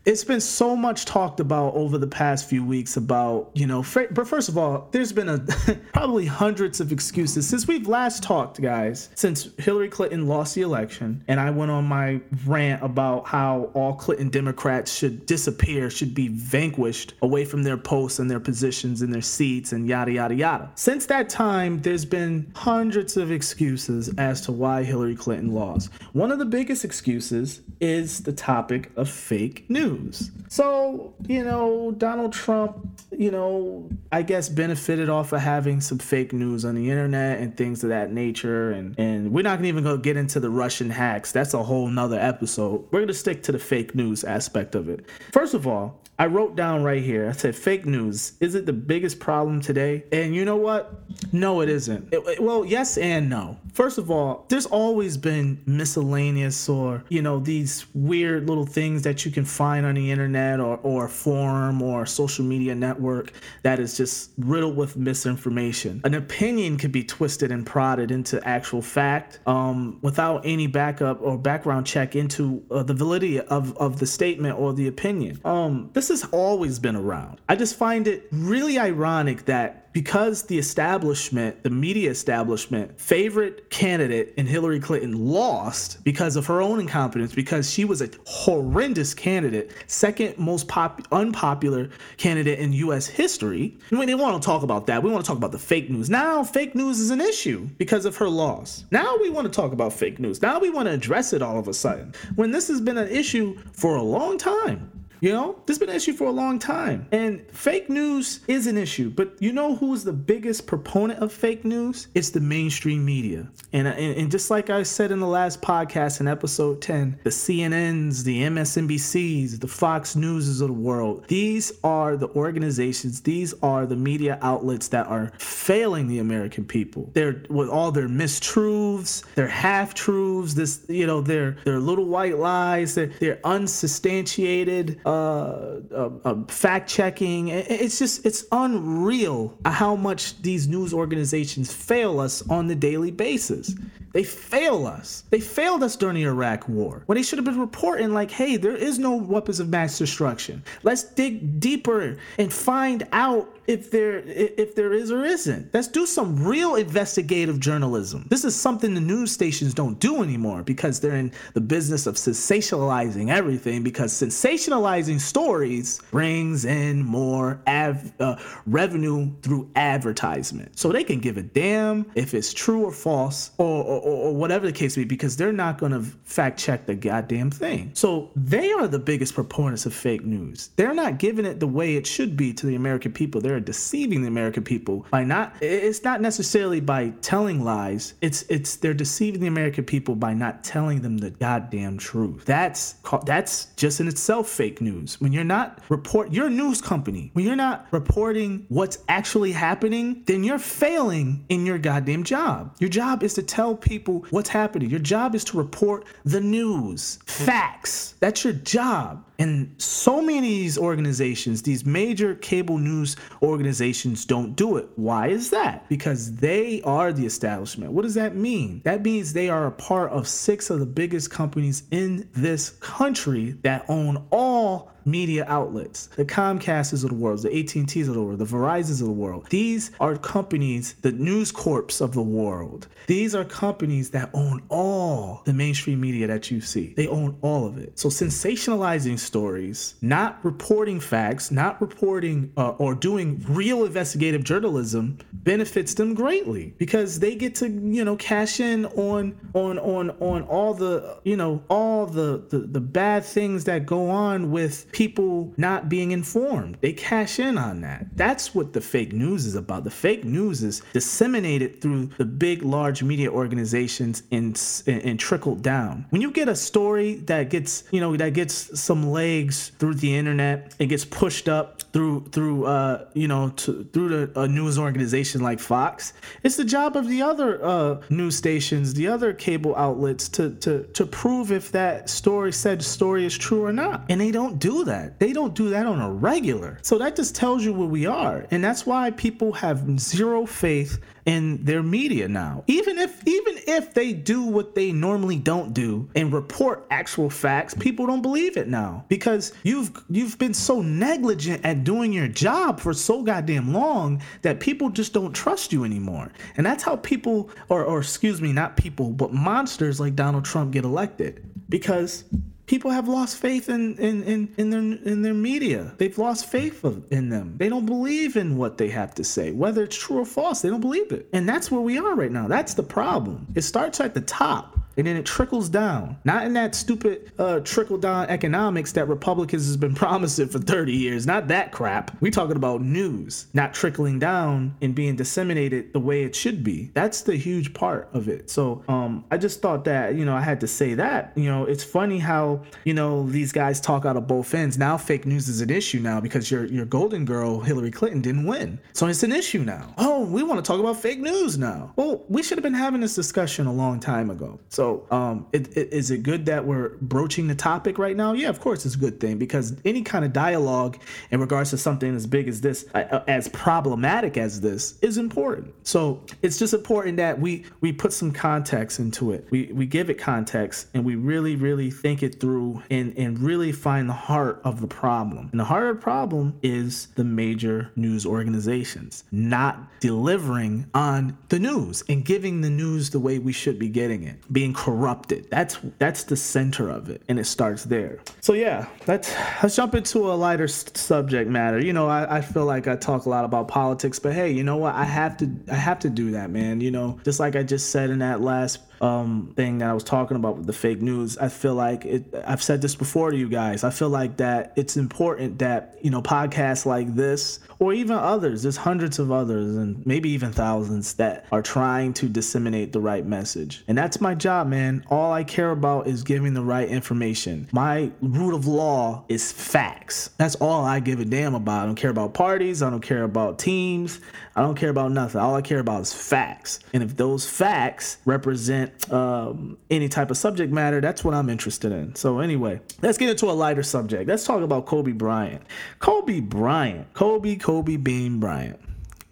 it's 0.05 0.23
been 0.23 0.39
so 0.39 0.75
much 0.75 1.03
talked 1.05 1.39
about 1.39 1.73
over 1.73 1.97
the 1.97 2.07
past 2.07 2.47
few 2.47 2.63
weeks 2.63 2.95
about 2.95 3.49
you 3.55 3.65
know 3.65 3.83
but 4.11 4.27
first 4.27 4.47
of 4.47 4.57
all 4.57 4.87
there's 4.91 5.11
been 5.11 5.29
a 5.29 5.39
probably 5.93 6.27
hundreds 6.27 6.79
of 6.79 6.91
excuses 6.91 7.47
since 7.47 7.67
we've 7.67 7.87
last 7.87 8.21
talked 8.21 8.61
guys 8.61 9.09
since 9.15 9.49
hillary 9.57 9.89
clinton 9.89 10.27
lost 10.27 10.53
the 10.53 10.61
election 10.61 11.23
and 11.27 11.39
i 11.39 11.49
went 11.49 11.71
on 11.71 11.83
my 11.83 12.21
rant 12.45 12.81
about 12.83 13.25
how 13.25 13.71
all 13.73 13.93
clinton 13.93 14.29
democrats 14.29 14.93
should 14.93 15.25
disappear 15.25 15.89
should 15.89 16.13
be 16.13 16.27
vanquished 16.27 17.15
away 17.23 17.43
from 17.43 17.63
their 17.63 17.77
posts 17.77 18.19
and 18.19 18.29
their 18.29 18.39
positions 18.39 19.01
and 19.01 19.11
their 19.11 19.21
seats 19.21 19.71
and 19.71 19.87
yada 19.87 20.11
yada 20.11 20.35
yada. 20.35 20.71
Since 20.75 21.07
that 21.07 21.29
time 21.29 21.81
there's 21.81 22.05
been 22.05 22.51
hundreds 22.55 23.17
of 23.17 23.31
excuses 23.31 24.13
as 24.17 24.41
to 24.41 24.51
why 24.51 24.83
hillary 24.83 25.15
clinton 25.15 25.53
lost. 25.53 25.91
One 26.13 26.31
of 26.31 26.39
the 26.39 26.45
biggest 26.45 26.85
excuses 26.85 27.61
is 27.79 28.21
the 28.21 28.33
topic 28.33 28.91
of 28.95 29.09
fake 29.09 29.65
news 29.69 29.94
news. 29.95 30.31
So, 30.47 31.13
you 31.27 31.43
know, 31.43 31.91
Donald 31.97 32.33
Trump, 32.33 32.87
you 33.11 33.31
know, 33.31 33.89
I 34.11 34.21
guess 34.21 34.49
benefited 34.49 35.09
off 35.09 35.33
of 35.33 35.41
having 35.41 35.81
some 35.81 35.99
fake 35.99 36.33
news 36.33 36.65
on 36.65 36.75
the 36.75 36.89
internet 36.89 37.39
and 37.39 37.55
things 37.55 37.83
of 37.83 37.89
that 37.89 38.11
nature. 38.11 38.71
And, 38.71 38.97
and 38.99 39.31
we're 39.31 39.43
not 39.43 39.63
even 39.63 39.83
gonna 39.83 39.97
get 39.97 40.17
into 40.17 40.39
the 40.39 40.49
Russian 40.49 40.89
hacks. 40.89 41.31
That's 41.31 41.53
a 41.53 41.63
whole 41.63 41.87
nother 41.87 42.19
episode. 42.19 42.85
We're 42.91 43.01
gonna 43.01 43.13
stick 43.13 43.43
to 43.43 43.51
the 43.51 43.59
fake 43.59 43.95
news 43.95 44.23
aspect 44.23 44.75
of 44.75 44.89
it. 44.89 45.05
First 45.31 45.53
of 45.53 45.67
all, 45.67 45.99
I 46.17 46.27
wrote 46.27 46.55
down 46.55 46.83
right 46.83 47.03
here, 47.03 47.27
I 47.27 47.33
said 47.33 47.55
fake 47.55 47.85
news. 47.85 48.33
Is 48.39 48.55
it 48.55 48.65
the 48.65 48.73
biggest 48.73 49.19
problem 49.19 49.59
today? 49.59 50.05
And 50.13 50.33
you 50.33 50.45
know 50.45 50.55
what? 50.55 50.93
No, 51.33 51.59
it 51.59 51.67
isn't. 51.67 52.13
It, 52.13 52.23
it, 52.25 52.39
well, 52.39 52.63
yes 52.63 52.97
and 52.97 53.29
no. 53.29 53.57
First 53.73 53.97
of 53.97 54.09
all, 54.09 54.45
there's 54.47 54.65
always 54.65 55.17
been 55.17 55.61
miscellaneous 55.65 56.69
or, 56.69 57.03
you 57.09 57.21
know, 57.21 57.39
these 57.39 57.85
weird 57.93 58.47
little 58.47 58.65
things 58.65 59.01
that 59.01 59.25
you 59.25 59.31
can 59.31 59.43
find 59.43 59.85
on 59.85 59.95
the 59.95 60.09
internet 60.09 60.61
or, 60.61 60.77
or 60.77 61.09
forum 61.09 61.81
or 61.81 62.05
social 62.05 62.45
media 62.45 62.73
network 62.73 63.33
that 63.63 63.81
is 63.81 63.97
just 63.97 64.31
riddled 64.37 64.77
with 64.77 64.95
misinformation. 64.95 65.99
An 66.05 66.13
opinion 66.13 66.77
could 66.77 66.93
be 66.93 67.03
twisted 67.03 67.51
and 67.51 67.65
prodded 67.65 68.11
into 68.11 68.41
actual 68.47 68.81
fact 68.81 69.39
um, 69.45 69.99
without 70.01 70.45
any 70.45 70.67
backup 70.67 71.21
or 71.21 71.37
background 71.37 71.85
check 71.85 72.15
into 72.15 72.63
uh, 72.71 72.83
the 72.83 72.93
validity 72.93 73.41
of, 73.41 73.75
of 73.77 73.99
the 73.99 74.07
statement 74.07 74.57
or 74.57 74.71
the 74.71 74.87
opinion. 74.87 75.41
Um, 75.43 75.89
this 75.91 76.04
has 76.09 76.23
always 76.31 76.79
been 76.79 76.95
around. 76.95 77.39
I 77.49 77.55
just 77.55 77.75
find 77.75 78.07
it 78.07 78.27
really 78.31 78.77
ironic 78.79 79.45
that 79.45 79.85
because 79.95 80.43
the 80.43 80.59
establishment, 80.59 81.63
the 81.63 81.69
media 81.69 82.11
establishment, 82.11 82.99
favorite 82.99 83.69
candidate 83.69 84.33
in 84.35 84.45
Hillary 84.45 84.77
Clinton 84.77 85.13
lost 85.13 86.03
because 86.03 86.35
of 86.35 86.45
her 86.47 86.61
own 86.61 86.81
incompetence, 86.81 87.33
because 87.33 87.71
she 87.71 87.85
was 87.85 88.01
a 88.01 88.09
horrendous 88.25 89.13
candidate, 89.13 89.71
second 89.87 90.37
most 90.37 90.67
pop- 90.67 91.07
unpopular 91.13 91.89
candidate 92.17 92.59
in 92.59 92.73
U.S. 92.73 93.07
history. 93.07 93.77
I 93.89 94.05
they 94.05 94.15
want 94.15 94.41
to 94.41 94.45
talk 94.45 94.63
about 94.63 94.85
that. 94.87 95.01
We 95.01 95.09
want 95.09 95.23
to 95.23 95.27
talk 95.29 95.37
about 95.37 95.53
the 95.53 95.59
fake 95.59 95.89
news. 95.89 96.09
Now, 96.09 96.43
fake 96.43 96.75
news 96.75 96.99
is 96.99 97.09
an 97.09 97.21
issue 97.21 97.69
because 97.77 98.03
of 98.03 98.17
her 98.17 98.27
loss. 98.27 98.83
Now 98.91 99.15
we 99.21 99.29
want 99.29 99.45
to 99.45 99.51
talk 99.51 99.71
about 99.71 99.93
fake 99.93 100.19
news. 100.19 100.41
Now 100.41 100.59
we 100.59 100.69
want 100.69 100.87
to 100.87 100.91
address 100.91 101.31
it 101.31 101.41
all 101.41 101.57
of 101.57 101.69
a 101.69 101.73
sudden 101.73 102.13
when 102.35 102.51
this 102.51 102.67
has 102.67 102.81
been 102.81 102.97
an 102.97 103.07
issue 103.07 103.57
for 103.71 103.95
a 103.95 104.03
long 104.03 104.37
time. 104.37 104.91
You 105.21 105.31
know, 105.31 105.61
this 105.65 105.75
has 105.75 105.79
been 105.79 105.89
an 105.89 105.95
issue 105.95 106.13
for 106.13 106.25
a 106.25 106.31
long 106.31 106.59
time. 106.59 107.07
And 107.11 107.45
fake 107.51 107.89
news 107.89 108.41
is 108.47 108.67
an 108.67 108.77
issue, 108.77 109.09
but 109.09 109.35
you 109.39 109.53
know 109.53 109.75
who's 109.75 110.03
the 110.03 110.13
biggest 110.13 110.67
proponent 110.67 111.19
of 111.19 111.31
fake 111.31 111.65
news? 111.65 112.07
It's 112.13 112.29
the 112.29 112.39
mainstream 112.39 113.05
media. 113.05 113.47
And, 113.73 113.87
and, 113.87 114.17
and 114.17 114.31
just 114.31 114.51
like 114.51 114.69
I 114.69 114.83
said 114.83 115.11
in 115.11 115.19
the 115.19 115.27
last 115.27 115.61
podcast 115.61 116.19
in 116.19 116.27
episode 116.27 116.81
10, 116.81 117.19
the 117.23 117.29
CNNs, 117.29 118.23
the 118.23 118.43
MSNBCs, 118.43 119.59
the 119.59 119.67
Fox 119.67 120.15
Newses 120.15 120.61
of 120.61 120.67
the 120.67 120.73
world, 120.73 121.25
these 121.27 121.71
are 121.83 122.17
the 122.17 122.29
organizations, 122.29 123.21
these 123.21 123.53
are 123.61 123.85
the 123.85 123.95
media 123.95 124.37
outlets 124.41 124.87
that 124.89 125.07
are 125.07 125.31
failing 125.37 126.07
the 126.07 126.19
American 126.19 126.65
people. 126.65 127.09
They're 127.13 127.43
with 127.49 127.69
all 127.69 127.91
their 127.91 128.07
mistruths, 128.07 129.23
their 129.35 129.47
half 129.47 129.93
truths, 129.93 130.53
this, 130.53 130.85
you 130.87 131.07
know, 131.07 131.21
their 131.21 131.57
their 131.65 131.79
little 131.79 132.05
white 132.05 132.37
lies, 132.37 132.95
they're, 132.95 133.11
they're 133.19 133.39
unsubstantiated 133.43 134.99
uh, 135.05 135.81
uh, 135.93 136.09
uh, 136.25 136.35
fact 136.47 136.89
checking. 136.89 137.49
It's 137.49 137.99
just 137.99 138.25
it's 138.25 138.45
unreal 138.51 139.55
how 139.63 139.95
much 139.95 140.41
these 140.41 140.67
news 140.67 140.93
organizations 140.93 141.71
fail 141.71 142.19
us 142.19 142.47
on 142.49 142.67
the 142.67 142.75
daily 142.75 143.11
basis. 143.11 143.75
They 144.15 144.23
fail 144.23 144.87
us. 144.87 145.25
They 145.29 145.41
failed 145.41 145.83
us 145.83 145.97
during 145.97 146.15
the 146.15 146.23
Iraq 146.23 146.69
War 146.69 147.03
when 147.05 147.17
they 147.17 147.21
should 147.21 147.37
have 147.37 147.43
been 147.43 147.59
reporting 147.59 148.13
like, 148.13 148.31
"Hey, 148.31 148.55
there 148.55 148.73
is 148.73 148.97
no 148.97 149.13
weapons 149.13 149.59
of 149.59 149.67
mass 149.67 149.97
destruction. 149.97 150.63
Let's 150.83 151.03
dig 151.03 151.59
deeper 151.59 152.15
and 152.37 152.53
find 152.53 153.05
out 153.11 153.55
if 153.67 153.91
there 153.91 154.19
if 154.25 154.75
there 154.75 154.93
is 154.93 155.11
or 155.11 155.25
isn't. 155.25 155.73
Let's 155.73 155.87
do 155.87 156.05
some 156.05 156.43
real 156.43 156.75
investigative 156.75 157.59
journalism. 157.59 158.25
This 158.29 158.45
is 158.45 158.55
something 158.55 158.93
the 158.93 159.01
news 159.01 159.31
stations 159.31 159.73
don't 159.73 159.99
do 159.99 160.21
anymore 160.23 160.63
because 160.63 160.99
they're 160.99 161.15
in 161.15 161.31
the 161.53 161.61
business 161.61 162.05
of 162.05 162.15
sensationalizing 162.15 163.29
everything 163.29 163.83
because 163.83 164.13
sensationalizing 164.13 165.19
stories 165.19 165.99
brings 166.11 166.65
in 166.65 167.03
more 167.03 167.59
av- 167.67 168.13
uh, 168.19 168.35
revenue 168.65 169.31
through 169.41 169.69
advertisement. 169.75 170.77
So 170.77 170.91
they 170.91 171.03
can 171.03 171.19
give 171.19 171.37
a 171.37 171.43
damn 171.43 172.05
if 172.15 172.33
it's 172.33 172.53
true 172.53 172.85
or 172.85 172.91
false 172.91 173.51
or, 173.57 173.83
or, 173.83 174.01
or, 174.05 174.27
or 174.27 174.35
whatever 174.35 174.65
the 174.67 174.73
case 174.73 174.95
may 174.95 175.03
be, 175.03 175.09
because 175.09 175.35
they're 175.35 175.51
not 175.51 175.77
going 175.77 175.91
to 175.91 176.01
fact 176.23 176.59
check 176.59 176.85
the 176.85 176.95
goddamn 176.95 177.49
thing. 177.49 177.91
So 177.93 178.29
they 178.35 178.71
are 178.71 178.87
the 178.87 178.99
biggest 178.99 179.33
proponents 179.33 179.85
of 179.85 179.93
fake 179.93 180.23
news. 180.23 180.69
They're 180.75 180.93
not 180.93 181.17
giving 181.17 181.45
it 181.45 181.59
the 181.59 181.67
way 181.67 181.95
it 181.95 182.05
should 182.05 182.37
be 182.37 182.53
to 182.53 182.65
the 182.65 182.75
American 182.75 183.11
people. 183.11 183.41
They're 183.41 183.59
deceiving 183.59 184.21
the 184.21 184.27
American 184.27 184.63
people 184.63 185.05
by 185.09 185.23
not. 185.23 185.55
It's 185.61 186.03
not 186.03 186.21
necessarily 186.21 186.79
by 186.79 187.09
telling 187.21 187.63
lies. 187.63 188.13
It's 188.21 188.43
it's 188.43 188.75
they're 188.77 188.93
deceiving 188.93 189.41
the 189.41 189.47
American 189.47 189.83
people 189.83 190.15
by 190.15 190.33
not 190.33 190.63
telling 190.63 191.01
them 191.01 191.17
the 191.17 191.31
goddamn 191.31 191.97
truth. 191.97 192.45
That's 192.45 192.95
that's 193.25 193.65
just 193.75 193.99
in 193.99 194.07
itself 194.07 194.47
fake 194.47 194.81
news. 194.81 195.19
When 195.19 195.33
you're 195.33 195.43
not 195.43 195.79
report, 195.89 196.31
you're 196.31 196.47
a 196.47 196.51
news 196.51 196.81
company. 196.81 197.31
When 197.33 197.45
you're 197.45 197.55
not 197.55 197.87
reporting 197.91 198.65
what's 198.69 198.99
actually 199.09 199.51
happening, 199.51 200.23
then 200.25 200.43
you're 200.43 200.59
failing 200.59 201.45
in 201.49 201.65
your 201.65 201.79
goddamn 201.79 202.23
job. 202.23 202.75
Your 202.79 202.89
job 202.89 203.23
is 203.23 203.33
to 203.35 203.43
tell 203.43 203.75
people 203.95 204.25
what's 204.29 204.49
happening. 204.49 204.89
Your 204.89 204.99
job 204.99 205.35
is 205.35 205.43
to 205.45 205.57
report 205.57 206.05
the 206.25 206.41
news, 206.41 207.17
facts. 207.25 208.15
That's 208.19 208.43
your 208.43 208.53
job. 208.53 209.23
And 209.39 209.73
so 209.77 210.21
many 210.21 210.37
of 210.37 210.43
these 210.43 210.77
organizations, 210.77 211.61
these 211.61 211.85
major 211.85 212.35
cable 212.35 212.77
news 212.77 213.15
organizations, 213.41 214.25
don't 214.25 214.55
do 214.55 214.77
it. 214.77 214.87
Why 214.95 215.27
is 215.27 215.49
that? 215.51 215.87
Because 215.87 216.35
they 216.35 216.81
are 216.83 217.13
the 217.13 217.25
establishment. 217.25 217.91
What 217.93 218.03
does 218.03 218.15
that 218.15 218.35
mean? 218.35 218.81
That 218.83 219.03
means 219.03 219.33
they 219.33 219.49
are 219.49 219.67
a 219.67 219.71
part 219.71 220.11
of 220.11 220.27
six 220.27 220.69
of 220.69 220.79
the 220.79 220.85
biggest 220.85 221.31
companies 221.31 221.83
in 221.91 222.29
this 222.33 222.71
country 222.81 223.51
that 223.63 223.85
own 223.87 224.25
all 224.29 224.91
media 225.05 225.45
outlets, 225.47 226.07
the 226.15 226.25
Comcasts 226.25 227.03
of 227.03 227.09
the 227.09 227.15
world, 227.15 227.41
the 227.43 227.59
AT&Ts 227.59 228.07
of 228.07 228.15
the 228.15 228.21
world, 228.21 228.39
the 228.39 228.45
Verizons 228.45 229.01
of 229.01 229.07
the 229.07 229.13
world. 229.13 229.47
These 229.49 229.91
are 229.99 230.17
companies, 230.17 230.95
the 231.01 231.11
News 231.11 231.51
Corps 231.51 232.01
of 232.01 232.13
the 232.13 232.21
world. 232.21 232.87
These 233.07 233.35
are 233.35 233.45
companies 233.45 234.09
that 234.11 234.29
own 234.33 234.63
all 234.69 235.43
the 235.45 235.53
mainstream 235.53 236.01
media 236.01 236.27
that 236.27 236.49
you 236.49 236.61
see. 236.61 236.93
They 236.95 237.07
own 237.07 237.37
all 237.41 237.67
of 237.67 237.77
it. 237.77 237.99
So 237.99 238.09
sensationalizing 238.09 239.19
stories, 239.19 239.95
not 240.01 240.43
reporting 240.43 240.99
facts, 240.99 241.51
not 241.51 241.79
reporting 241.79 242.51
uh, 242.57 242.69
or 242.71 242.95
doing 242.95 243.45
real 243.47 243.83
investigative 243.85 244.43
journalism 244.43 245.19
benefits 245.33 245.93
them 245.93 246.13
greatly 246.13 246.73
because 246.77 247.19
they 247.19 247.35
get 247.35 247.55
to, 247.55 247.69
you 247.69 248.03
know, 248.03 248.15
cash 248.15 248.59
in 248.59 248.85
on 248.87 249.37
on 249.53 249.77
on 249.79 250.09
on 250.19 250.41
all 250.43 250.73
the, 250.73 251.19
you 251.23 251.37
know, 251.37 251.63
all 251.69 252.05
the 252.05 252.43
the, 252.49 252.59
the 252.59 252.81
bad 252.81 253.23
things 253.23 253.65
that 253.65 253.85
go 253.85 254.09
on 254.09 254.51
with 254.51 254.91
people 254.95 255.53
not 255.57 255.89
being 255.89 256.11
informed. 256.11 256.77
They 256.79 256.93
cash 256.93 257.37
in 257.37 257.57
on 257.57 257.81
that. 257.81 258.07
That's 258.15 258.55
what 258.55 258.71
the 258.71 258.79
fake 258.79 259.11
news 259.11 259.45
is 259.45 259.55
about. 259.55 259.83
The 259.83 259.91
fake 259.91 260.23
news 260.23 260.63
is 260.63 260.81
disseminated 260.93 261.81
through 261.81 262.11
the 262.17 262.23
big, 262.23 262.63
large 262.63 263.03
media 263.03 263.29
organizations 263.29 264.23
and, 264.31 264.59
and, 264.87 265.19
trickled 265.19 265.61
down. 265.61 266.05
When 266.11 266.21
you 266.21 266.31
get 266.31 266.47
a 266.47 266.55
story 266.55 267.15
that 267.31 267.49
gets, 267.49 267.83
you 267.91 267.99
know, 267.99 268.15
that 268.15 268.33
gets 268.33 268.79
some 268.79 269.11
legs 269.11 269.73
through 269.79 269.95
the 269.95 270.15
internet, 270.15 270.73
it 270.79 270.85
gets 270.85 271.03
pushed 271.03 271.49
up 271.49 271.81
through, 271.91 272.25
through, 272.31 272.65
uh, 272.65 273.05
you 273.13 273.27
know, 273.27 273.49
to, 273.49 273.83
through 273.91 274.09
the, 274.09 274.39
a 274.39 274.47
news 274.47 274.79
organization 274.79 275.41
like 275.41 275.59
Fox. 275.59 276.13
It's 276.43 276.55
the 276.55 276.63
job 276.63 276.95
of 276.95 277.09
the 277.09 277.21
other 277.21 277.63
uh, 277.63 278.01
news 278.09 278.37
stations, 278.37 278.93
the 278.93 279.07
other 279.07 279.33
cable 279.33 279.75
outlets 279.75 280.29
to, 280.29 280.51
to, 280.55 280.83
to 280.93 281.05
prove 281.05 281.51
if 281.51 281.71
that 281.73 282.09
story, 282.09 282.53
said 282.53 282.81
story 282.81 283.25
is 283.25 283.37
true 283.37 283.65
or 283.65 283.73
not. 283.73 284.05
And 284.07 284.21
they 284.21 284.31
don't 284.31 284.57
do 284.57 284.84
that. 284.85 285.19
They 285.19 285.33
don't 285.33 285.53
do 285.53 285.69
that 285.69 285.85
on 285.85 285.99
a 285.99 286.11
regular. 286.11 286.79
So 286.81 286.97
that 286.97 287.15
just 287.15 287.35
tells 287.35 287.63
you 287.63 287.73
where 287.73 287.87
we 287.87 288.05
are. 288.05 288.45
And 288.51 288.63
that's 288.63 288.85
why 288.85 289.11
people 289.11 289.51
have 289.53 289.99
zero 289.99 290.45
faith 290.45 290.99
in 291.25 291.63
their 291.63 291.81
media 291.81 292.27
now. 292.27 292.63
Even 292.67 292.97
if 292.97 293.21
even 293.27 293.55
if 293.67 293.93
they 293.93 294.13
do 294.13 294.43
what 294.43 294.75
they 294.75 294.91
normally 294.91 295.37
don't 295.37 295.73
do 295.73 296.09
and 296.15 296.31
report 296.31 296.85
actual 296.91 297.29
facts, 297.29 297.73
people 297.73 298.05
don't 298.05 298.21
believe 298.21 298.57
it 298.57 298.67
now 298.67 299.05
because 299.07 299.53
you've 299.63 299.91
you've 300.09 300.37
been 300.37 300.53
so 300.53 300.81
negligent 300.81 301.65
at 301.65 301.83
doing 301.83 302.13
your 302.13 302.27
job 302.27 302.79
for 302.79 302.93
so 302.93 303.23
goddamn 303.23 303.73
long 303.73 304.21
that 304.43 304.59
people 304.59 304.89
just 304.89 305.13
don't 305.13 305.33
trust 305.33 305.73
you 305.73 305.83
anymore. 305.83 306.31
And 306.57 306.65
that's 306.65 306.83
how 306.83 306.95
people 306.97 307.49
or 307.69 307.83
or 307.83 307.99
excuse 307.99 308.41
me, 308.41 308.53
not 308.53 308.77
people, 308.77 309.11
but 309.11 309.33
monsters 309.33 309.99
like 309.99 310.15
Donald 310.15 310.45
Trump 310.45 310.71
get 310.71 310.85
elected 310.85 311.43
because 311.69 312.23
people 312.65 312.91
have 312.91 313.07
lost 313.07 313.37
faith 313.37 313.69
in, 313.69 313.97
in, 313.97 314.23
in, 314.23 314.53
in, 314.57 314.69
their 314.69 314.79
in 314.79 315.21
their 315.21 315.33
media. 315.33 315.93
They've 315.97 316.17
lost 316.17 316.47
faith 316.47 316.83
in 317.11 317.29
them. 317.29 317.55
They 317.57 317.69
don't 317.69 317.85
believe 317.85 318.35
in 318.35 318.57
what 318.57 318.77
they 318.77 318.89
have 318.89 319.15
to 319.15 319.23
say, 319.23 319.51
whether 319.51 319.83
it's 319.83 319.97
true 319.97 320.19
or 320.19 320.25
false. 320.25 320.61
They 320.61 320.69
don't 320.69 320.81
believe 320.81 321.11
it, 321.11 321.27
and 321.33 321.47
that's 321.47 321.71
where 321.71 321.81
we 321.81 321.97
are 321.97 322.15
right 322.15 322.31
now. 322.31 322.47
That's 322.47 322.73
the 322.73 322.83
problem. 322.83 323.47
It 323.55 323.61
starts 323.61 323.99
at 323.99 324.13
the 324.13 324.21
top 324.21 324.79
and 324.97 325.07
then 325.07 325.17
it 325.17 325.25
trickles 325.25 325.69
down. 325.69 326.17
Not 326.23 326.45
in 326.45 326.53
that 326.53 326.75
stupid 326.75 327.31
uh, 327.37 327.59
trickle 327.59 327.97
down 327.97 328.27
economics 328.27 328.91
that 328.93 329.07
Republicans 329.07 329.65
has 329.65 329.77
been 329.77 329.95
promising 330.05 330.47
for 330.47 330.59
30 330.59 330.93
years. 330.93 331.25
Not 331.27 331.47
that 331.49 331.71
crap. 331.71 332.15
We 332.21 332.31
talking 332.31 332.55
about 332.55 332.81
news, 332.81 333.47
not 333.53 333.73
trickling 333.73 334.19
down 334.19 334.75
and 334.81 334.95
being 334.95 335.15
disseminated 335.15 335.93
the 335.93 335.99
way 335.99 336.23
it 336.23 336.35
should 336.35 336.63
be. 336.63 336.91
That's 336.93 337.21
the 337.21 337.35
huge 337.35 337.73
part 337.73 338.09
of 338.13 338.27
it. 338.29 338.49
So 338.49 338.83
um, 338.87 339.25
I 339.31 339.37
just 339.37 339.61
thought 339.61 339.85
that 339.85 340.15
you 340.15 340.25
know 340.25 340.35
I 340.35 340.41
had 340.41 340.61
to 340.61 340.67
say 340.67 340.93
that. 340.95 341.33
You 341.35 341.49
know, 341.49 341.65
it's 341.65 341.83
funny 341.83 342.19
how 342.19 342.54
you 342.83 342.93
know 342.93 343.27
these 343.27 343.51
guys 343.51 343.79
talk 343.81 344.05
out 344.05 344.17
of 344.17 344.27
both 344.27 344.53
ends. 344.53 344.77
Now 344.77 344.97
fake 344.97 345.25
news 345.25 345.47
is 345.47 345.61
an 345.61 345.69
issue 345.69 345.99
now 345.99 346.19
because 346.19 346.49
your 346.51 346.65
your 346.65 346.85
golden 346.85 347.25
girl 347.25 347.59
Hillary 347.59 347.91
Clinton 347.91 348.21
didn't 348.21 348.45
win, 348.45 348.79
so 348.93 349.07
it's 349.07 349.23
an 349.23 349.31
issue 349.31 349.63
now. 349.63 349.93
Oh, 349.97 350.25
we 350.25 350.43
want 350.43 350.63
to 350.63 350.67
talk 350.67 350.79
about 350.79 350.97
fake 350.97 351.19
news 351.19 351.57
now. 351.57 351.93
Well, 351.95 352.23
we 352.27 352.43
should 352.43 352.57
have 352.57 352.63
been 352.63 352.73
having 352.73 353.01
this 353.01 353.15
discussion 353.15 353.67
a 353.67 353.73
long 353.73 353.99
time 353.99 354.29
ago. 354.29 354.59
So 354.69 355.05
um, 355.11 355.47
it, 355.53 355.75
it, 355.77 355.91
is 355.91 356.11
it 356.11 356.23
good 356.23 356.45
that 356.45 356.65
we're 356.65 356.97
broaching 357.01 357.47
the 357.47 357.55
topic 357.55 357.97
right 357.97 358.15
now? 358.15 358.33
Yeah, 358.33 358.49
of 358.49 358.59
course, 358.59 358.85
it's 358.85 358.95
a 358.95 358.99
good 358.99 359.19
thing 359.19 359.37
because 359.37 359.75
any 359.85 360.01
kind 360.01 360.25
of 360.25 360.33
dialogue 360.33 360.97
in 361.31 361.39
regards 361.39 361.69
to 361.71 361.77
something 361.77 362.15
as 362.15 362.27
big 362.27 362.47
as 362.47 362.61
this, 362.61 362.85
as 362.93 363.47
problematic 363.49 364.37
as 364.37 364.61
this, 364.61 364.97
is 365.01 365.17
important. 365.17 365.73
So, 365.83 366.21
it's 366.41 366.57
just 366.59 366.73
important 366.73 367.17
that 367.17 367.39
we 367.39 367.65
we 367.81 367.91
put 367.91 368.13
some 368.13 368.31
context 368.31 368.99
into 368.99 369.31
it. 369.31 369.47
We 369.49 369.71
we 369.73 369.85
give 369.85 370.09
it 370.09 370.17
context 370.17 370.87
and 370.93 371.03
we 371.03 371.15
really 371.15 371.55
really 371.55 371.89
think 371.89 372.23
it 372.23 372.39
through 372.39 372.44
and 372.89 373.17
and 373.17 373.39
really 373.39 373.71
find 373.71 374.09
the 374.09 374.13
heart 374.13 374.61
of 374.63 374.81
the 374.81 374.87
problem. 374.87 375.49
And 375.51 375.59
the 375.59 375.65
heart 375.65 375.89
of 375.89 375.97
the 375.97 376.01
problem 376.01 376.57
is 376.61 377.07
the 377.15 377.23
major 377.23 377.91
news 377.95 378.25
organizations 378.25 379.23
not 379.31 379.99
delivering 379.99 380.87
on 380.93 381.37
the 381.49 381.59
news 381.59 382.03
and 382.09 382.23
giving 382.23 382.61
the 382.61 382.69
news 382.69 383.09
the 383.09 383.19
way 383.19 383.39
we 383.39 383.51
should 383.51 383.79
be 383.79 383.89
getting 383.89 384.23
it, 384.23 384.37
being 384.51 384.73
corrupted. 384.73 385.47
That's 385.49 385.77
that's 385.99 386.23
the 386.23 386.37
center 386.37 386.89
of 386.89 387.09
it, 387.09 387.21
and 387.27 387.39
it 387.39 387.45
starts 387.45 387.83
there. 387.83 388.19
So 388.41 388.53
yeah, 388.53 388.87
let's 389.07 389.33
let's 389.61 389.75
jump 389.75 389.95
into 389.95 390.31
a 390.31 390.35
lighter 390.35 390.67
subject 390.67 391.49
matter. 391.49 391.79
You 391.79 391.93
know, 391.93 392.07
I, 392.07 392.37
I 392.37 392.41
feel 392.41 392.65
like 392.65 392.87
I 392.87 392.95
talk 392.95 393.25
a 393.25 393.29
lot 393.29 393.45
about 393.45 393.67
politics, 393.67 394.19
but 394.19 394.33
hey, 394.33 394.51
you 394.51 394.63
know 394.63 394.77
what? 394.77 394.95
I 394.95 395.05
have 395.05 395.37
to 395.37 395.49
I 395.71 395.75
have 395.75 395.99
to 395.99 396.09
do 396.09 396.31
that, 396.31 396.49
man. 396.49 396.81
You 396.81 396.91
know, 396.91 397.19
just 397.23 397.39
like 397.39 397.55
I 397.55 397.63
just 397.63 397.89
said 397.89 398.09
in 398.09 398.19
that 398.19 398.41
last 398.41 398.79
um, 399.01 399.53
thing 399.55 399.79
that 399.79 399.89
I 399.89 399.93
was 399.93 400.03
talking 400.03 400.37
about 400.37 400.57
with 400.57 400.67
the 400.67 400.73
fake 400.73 401.01
news. 401.01 401.37
I 401.37 401.49
feel 401.49 401.75
like 401.75 402.05
it, 402.05 402.23
I've 402.45 402.63
said 402.63 402.81
this 402.81 402.95
before 402.95 403.31
to 403.31 403.37
you 403.37 403.49
guys. 403.49 403.83
I 403.83 403.89
feel 403.89 404.09
like 404.09 404.37
that 404.37 404.73
it's 404.75 404.97
important 404.97 405.59
that, 405.59 405.97
you 406.01 406.09
know, 406.09 406.21
podcasts 406.21 406.85
like 406.85 407.15
this 407.15 407.59
or 407.79 407.93
even 407.93 408.15
others, 408.15 408.63
there's 408.63 408.77
hundreds 408.77 409.19
of 409.19 409.31
others 409.31 409.75
and 409.75 410.05
maybe 410.05 410.29
even 410.29 410.51
thousands 410.51 411.15
that 411.15 411.45
are 411.51 411.61
trying 411.61 412.13
to 412.13 412.27
disseminate 412.27 412.93
the 412.93 412.99
right 412.99 413.25
message. 413.25 413.83
And 413.87 413.97
that's 413.97 414.21
my 414.21 414.35
job, 414.35 414.67
man. 414.67 415.03
All 415.09 415.31
I 415.31 415.43
care 415.43 415.71
about 415.71 416.07
is 416.07 416.23
giving 416.23 416.53
the 416.53 416.63
right 416.63 416.87
information. 416.87 417.67
My 417.71 418.11
root 418.21 418.55
of 418.55 418.67
law 418.67 419.25
is 419.27 419.51
facts. 419.51 420.29
That's 420.37 420.55
all 420.55 420.85
I 420.85 420.99
give 420.99 421.19
a 421.19 421.25
damn 421.25 421.55
about. 421.55 421.83
I 421.83 421.85
don't 421.85 421.95
care 421.95 422.09
about 422.09 422.33
parties, 422.33 422.81
I 422.81 422.89
don't 422.89 423.01
care 423.01 423.23
about 423.23 423.59
teams, 423.59 424.19
I 424.55 424.61
don't 424.61 424.75
care 424.75 424.89
about 424.89 425.11
nothing. 425.11 425.41
All 425.41 425.55
I 425.55 425.61
care 425.61 425.79
about 425.79 426.01
is 426.01 426.13
facts. 426.13 426.79
And 426.93 427.03
if 427.03 427.17
those 427.17 427.47
facts 427.47 428.17
represent 428.25 428.84
um, 429.11 429.77
any 429.89 430.09
type 430.09 430.31
of 430.31 430.37
subject 430.37 430.71
matter, 430.71 431.01
that's 431.01 431.23
what 431.23 431.33
I'm 431.33 431.49
interested 431.49 431.91
in. 431.91 432.15
So, 432.15 432.39
anyway, 432.39 432.81
let's 433.01 433.17
get 433.17 433.29
into 433.29 433.49
a 433.49 433.53
lighter 433.53 433.83
subject. 433.83 434.27
Let's 434.27 434.45
talk 434.45 434.61
about 434.61 434.85
Kobe 434.85 435.11
Bryant. 435.11 435.61
Kobe 435.99 436.39
Bryant. 436.39 437.13
Kobe, 437.13 437.55
Kobe 437.55 437.97
Bean 437.97 438.39
Bryant. 438.39 438.79